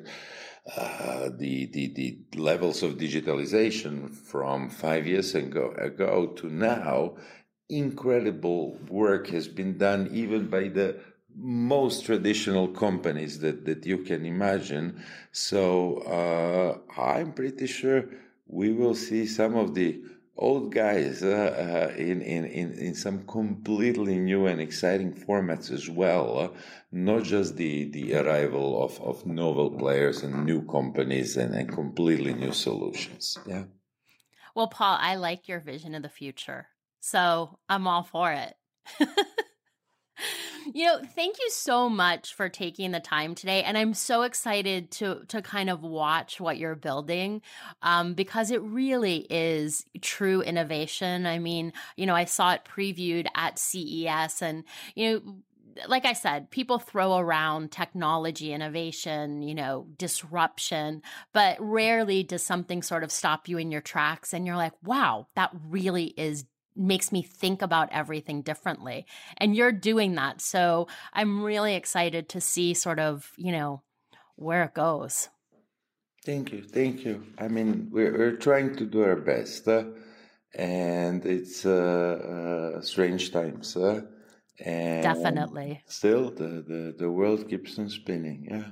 uh, 0.76 1.28
the, 1.36 1.66
the, 1.66 1.92
the 1.94 2.38
levels 2.38 2.82
of 2.82 2.94
digitalization 2.94 4.10
from 4.10 4.70
five 4.70 5.06
years 5.06 5.34
ago, 5.34 5.74
ago 5.76 6.28
to 6.28 6.48
now, 6.48 7.16
incredible 7.68 8.78
work 8.88 9.28
has 9.28 9.48
been 9.48 9.78
done 9.78 10.08
even 10.12 10.48
by 10.48 10.68
the 10.68 11.00
most 11.36 12.04
traditional 12.04 12.68
companies 12.68 13.40
that, 13.40 13.64
that 13.64 13.84
you 13.84 13.98
can 13.98 14.24
imagine. 14.24 15.02
So 15.32 15.98
uh, 15.98 17.00
I'm 17.00 17.32
pretty 17.32 17.66
sure 17.66 18.04
we 18.46 18.72
will 18.72 18.94
see 18.94 19.26
some 19.26 19.56
of 19.56 19.74
the 19.74 20.02
old 20.36 20.72
guys 20.72 21.22
uh, 21.22 21.90
uh, 21.92 21.96
in, 21.96 22.20
in, 22.22 22.44
in, 22.44 22.72
in 22.72 22.94
some 22.94 23.24
completely 23.26 24.18
new 24.18 24.46
and 24.46 24.60
exciting 24.60 25.12
formats 25.12 25.70
as 25.70 25.88
well. 25.88 26.38
Uh, 26.38 26.48
not 26.92 27.24
just 27.24 27.56
the, 27.56 27.90
the 27.90 28.14
arrival 28.14 28.82
of, 28.82 29.00
of 29.00 29.26
novel 29.26 29.70
players 29.70 30.22
and 30.22 30.44
new 30.44 30.62
companies 30.66 31.36
and, 31.36 31.54
and 31.54 31.72
completely 31.72 32.34
new 32.34 32.52
solutions. 32.52 33.38
Yeah. 33.46 33.64
Well, 34.54 34.68
Paul, 34.68 34.98
I 35.00 35.16
like 35.16 35.48
your 35.48 35.60
vision 35.60 35.94
of 35.96 36.02
the 36.02 36.08
future. 36.08 36.68
So 37.04 37.58
I'm 37.68 37.86
all 37.86 38.02
for 38.02 38.32
it. 38.32 38.54
you 40.72 40.86
know, 40.86 41.02
thank 41.14 41.36
you 41.38 41.50
so 41.50 41.90
much 41.90 42.32
for 42.32 42.48
taking 42.48 42.92
the 42.92 42.98
time 43.00 43.34
today, 43.34 43.62
and 43.62 43.76
I'm 43.76 43.92
so 43.92 44.22
excited 44.22 44.90
to 44.92 45.22
to 45.28 45.42
kind 45.42 45.68
of 45.68 45.82
watch 45.82 46.40
what 46.40 46.56
you're 46.56 46.74
building, 46.74 47.42
um, 47.82 48.14
because 48.14 48.50
it 48.50 48.62
really 48.62 49.26
is 49.28 49.84
true 50.00 50.40
innovation. 50.40 51.26
I 51.26 51.38
mean, 51.40 51.74
you 51.98 52.06
know, 52.06 52.14
I 52.14 52.24
saw 52.24 52.54
it 52.54 52.62
previewed 52.64 53.26
at 53.34 53.58
CES, 53.58 54.40
and 54.40 54.64
you 54.94 55.10
know 55.12 55.34
like 55.88 56.04
I 56.04 56.12
said, 56.12 56.50
people 56.50 56.78
throw 56.78 57.18
around 57.18 57.72
technology, 57.72 58.52
innovation, 58.52 59.42
you 59.42 59.56
know, 59.56 59.88
disruption, 59.98 61.02
but 61.32 61.56
rarely 61.60 62.22
does 62.22 62.44
something 62.44 62.80
sort 62.80 63.02
of 63.02 63.10
stop 63.10 63.48
you 63.48 63.58
in 63.58 63.72
your 63.72 63.80
tracks 63.80 64.32
and 64.32 64.46
you're 64.46 64.56
like, 64.56 64.74
wow, 64.84 65.26
that 65.34 65.50
really 65.68 66.14
is 66.16 66.44
makes 66.76 67.12
me 67.12 67.22
think 67.22 67.62
about 67.62 67.88
everything 67.92 68.42
differently. 68.42 69.06
And 69.38 69.54
you're 69.54 69.72
doing 69.72 70.14
that. 70.16 70.40
So 70.40 70.88
I'm 71.12 71.42
really 71.42 71.74
excited 71.74 72.28
to 72.30 72.40
see 72.40 72.74
sort 72.74 72.98
of, 72.98 73.30
you 73.36 73.52
know, 73.52 73.82
where 74.36 74.64
it 74.64 74.74
goes. 74.74 75.28
Thank 76.24 76.52
you. 76.52 76.62
Thank 76.62 77.04
you. 77.04 77.24
I 77.38 77.48
mean, 77.48 77.88
we're, 77.92 78.16
we're 78.16 78.36
trying 78.36 78.76
to 78.76 78.86
do 78.86 79.02
our 79.02 79.16
best. 79.16 79.68
Uh, 79.68 79.84
and 80.54 81.24
it's 81.26 81.66
uh, 81.66 82.76
uh, 82.76 82.80
strange 82.80 83.32
times. 83.32 83.76
Uh, 83.76 84.02
and 84.64 85.02
Definitely. 85.02 85.82
Still, 85.86 86.30
the, 86.30 86.64
the, 86.66 86.94
the 86.98 87.10
world 87.10 87.48
keeps 87.48 87.78
on 87.78 87.88
spinning. 87.88 88.46
Yeah. 88.50 88.70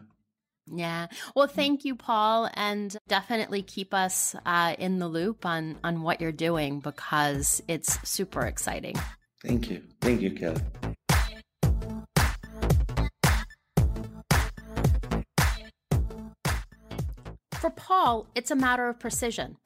Yeah. 0.66 1.08
Well, 1.34 1.48
thank 1.48 1.84
you, 1.84 1.96
Paul, 1.96 2.48
and 2.54 2.96
definitely 3.08 3.62
keep 3.62 3.92
us 3.92 4.34
uh, 4.46 4.74
in 4.78 4.98
the 4.98 5.08
loop 5.08 5.44
on 5.44 5.78
on 5.82 6.02
what 6.02 6.20
you're 6.20 6.32
doing 6.32 6.80
because 6.80 7.62
it's 7.68 7.98
super 8.08 8.42
exciting. 8.42 8.96
Thank 9.44 9.70
you. 9.70 9.82
Thank 10.00 10.22
you, 10.22 10.30
Kelly. 10.30 10.60
For 17.62 17.70
Paul, 17.70 18.26
it's 18.34 18.50
a 18.50 18.56
matter 18.56 18.88
of 18.88 18.98
precision. 18.98 19.56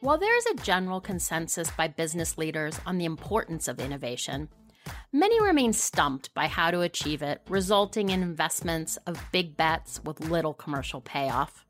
While 0.00 0.18
there 0.18 0.36
is 0.36 0.46
a 0.46 0.62
general 0.62 1.00
consensus 1.00 1.70
by 1.70 1.88
business 1.88 2.36
leaders 2.36 2.78
on 2.84 2.98
the 2.98 3.04
importance 3.04 3.66
of 3.66 3.80
innovation, 3.80 4.48
Many 5.12 5.40
remain 5.40 5.72
stumped 5.72 6.32
by 6.34 6.46
how 6.46 6.70
to 6.70 6.80
achieve 6.80 7.22
it, 7.22 7.40
resulting 7.48 8.10
in 8.10 8.22
investments 8.22 8.96
of 9.06 9.22
big 9.32 9.56
bets 9.56 10.00
with 10.04 10.28
little 10.28 10.54
commercial 10.54 11.00
payoff. 11.00 11.64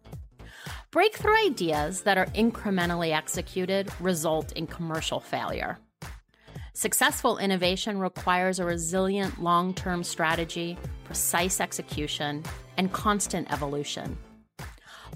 Breakthrough 0.90 1.36
ideas 1.46 2.02
that 2.02 2.18
are 2.18 2.26
incrementally 2.26 3.14
executed 3.14 3.90
result 4.00 4.52
in 4.52 4.66
commercial 4.66 5.20
failure. 5.20 5.78
Successful 6.72 7.38
innovation 7.38 7.98
requires 7.98 8.58
a 8.58 8.64
resilient 8.64 9.42
long 9.42 9.72
term 9.72 10.04
strategy, 10.04 10.76
precise 11.04 11.60
execution, 11.60 12.44
and 12.76 12.92
constant 12.92 13.50
evolution. 13.52 14.18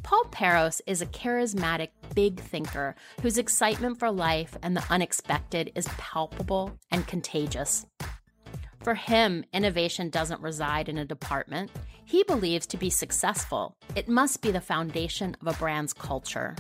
Paul 0.02 0.24
Peros 0.30 0.80
is 0.86 1.02
a 1.02 1.06
charismatic, 1.06 1.90
big 2.14 2.40
thinker 2.40 2.94
whose 3.22 3.38
excitement 3.38 3.98
for 3.98 4.10
life 4.10 4.56
and 4.62 4.76
the 4.76 4.84
unexpected 4.90 5.72
is 5.74 5.86
palpable 5.98 6.78
and 6.90 7.06
contagious. 7.06 7.86
For 8.82 8.94
him, 8.94 9.44
innovation 9.52 10.08
doesn't 10.08 10.40
reside 10.40 10.88
in 10.88 10.98
a 10.98 11.04
department. 11.04 11.70
He 12.04 12.24
believes 12.24 12.66
to 12.68 12.76
be 12.76 12.90
successful, 12.90 13.76
it 13.94 14.08
must 14.08 14.42
be 14.42 14.50
the 14.50 14.60
foundation 14.60 15.36
of 15.40 15.54
a 15.54 15.58
brand's 15.58 15.92
culture. 15.92 16.56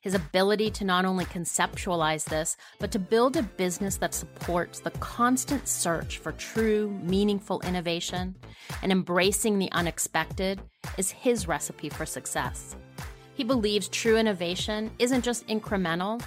His 0.00 0.14
ability 0.14 0.70
to 0.72 0.84
not 0.84 1.04
only 1.04 1.24
conceptualize 1.24 2.24
this, 2.24 2.56
but 2.78 2.90
to 2.92 2.98
build 2.98 3.36
a 3.36 3.42
business 3.42 3.96
that 3.96 4.14
supports 4.14 4.80
the 4.80 4.90
constant 4.92 5.66
search 5.66 6.18
for 6.18 6.32
true, 6.32 6.90
meaningful 7.02 7.60
innovation 7.62 8.34
and 8.82 8.92
embracing 8.92 9.58
the 9.58 9.70
unexpected 9.72 10.60
is 10.96 11.10
his 11.10 11.48
recipe 11.48 11.88
for 11.88 12.06
success. 12.06 12.76
He 13.34 13.44
believes 13.44 13.88
true 13.88 14.16
innovation 14.16 14.90
isn't 14.98 15.24
just 15.24 15.46
incremental, 15.46 16.22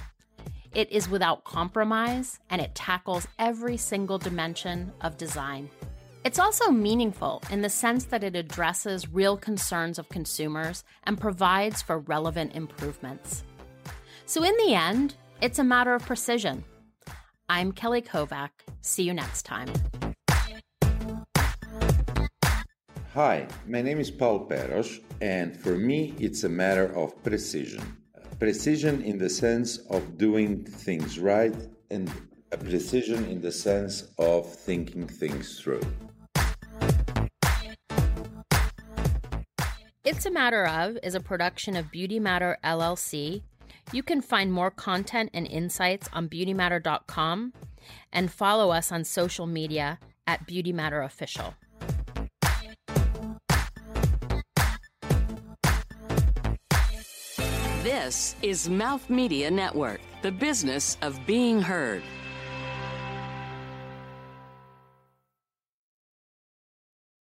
it 0.74 0.90
is 0.92 1.10
without 1.10 1.44
compromise 1.44 2.40
and 2.50 2.62
it 2.62 2.74
tackles 2.76 3.28
every 3.38 3.76
single 3.78 4.18
dimension 4.18 4.94
of 5.02 5.18
design. 5.18 5.70
It's 6.24 6.40
also 6.40 6.70
meaningful 6.70 7.42
in 7.50 7.62
the 7.62 7.70
sense 7.70 8.06
that 8.06 8.24
it 8.24 8.36
addresses 8.36 9.10
real 9.10 9.36
concerns 9.36 9.98
of 9.98 10.08
consumers 10.08 10.84
and 11.04 11.20
provides 11.20 11.82
for 11.82 11.98
relevant 12.00 12.56
improvements. 12.56 13.44
So, 14.32 14.46
in 14.46 14.56
the 14.66 14.74
end, 14.74 15.16
it's 15.42 15.60
a 15.60 15.64
matter 15.66 15.94
of 15.94 16.06
precision. 16.06 16.64
I'm 17.50 17.74
Kelly 17.74 18.02
Kovack. 18.02 18.52
See 18.80 19.04
you 19.04 19.14
next 19.14 19.44
time. 19.44 19.68
Hi, 23.14 23.46
my 23.68 23.82
name 23.82 24.00
is 24.00 24.10
Paul 24.10 24.48
Peros, 24.48 25.02
and 25.20 25.54
for 25.54 25.76
me, 25.76 26.16
it's 26.18 26.46
a 26.46 26.48
matter 26.48 26.96
of 26.96 27.22
precision. 27.22 27.84
Precision 28.40 29.02
in 29.02 29.18
the 29.18 29.30
sense 29.30 29.80
of 29.90 30.18
doing 30.18 30.64
things 30.64 31.20
right, 31.20 31.54
and 31.90 32.10
a 32.54 32.58
precision 32.58 33.26
in 33.26 33.42
the 33.42 33.52
sense 33.52 34.14
of 34.18 34.48
thinking 34.48 35.08
things 35.08 35.60
through. 35.60 35.84
It's 40.06 40.26
a 40.26 40.32
Matter 40.32 40.66
of 40.66 40.98
is 41.04 41.16
a 41.16 41.20
production 41.20 41.76
of 41.76 41.92
Beauty 41.92 42.18
Matter 42.18 42.58
LLC 42.64 43.44
you 43.92 44.04
can 44.04 44.22
find 44.22 44.52
more 44.52 44.72
content 44.72 45.30
and 45.34 45.48
insights 45.48 46.08
on 46.14 46.30
beautymatter.com 46.30 47.54
and 48.12 48.32
follow 48.32 48.72
us 48.72 48.92
on 48.92 49.04
social 49.04 49.48
media 49.48 50.00
at 50.28 50.46
Beauty 50.46 50.72
Matter 50.74 51.02
Official. 51.02 51.54
This 57.84 58.36
is 58.42 58.70
Mouth 58.70 59.10
Media 59.10 59.50
Network, 59.50 60.02
the 60.22 60.32
business 60.32 60.98
of 61.02 61.20
being 61.26 61.62
heard. 61.62 62.04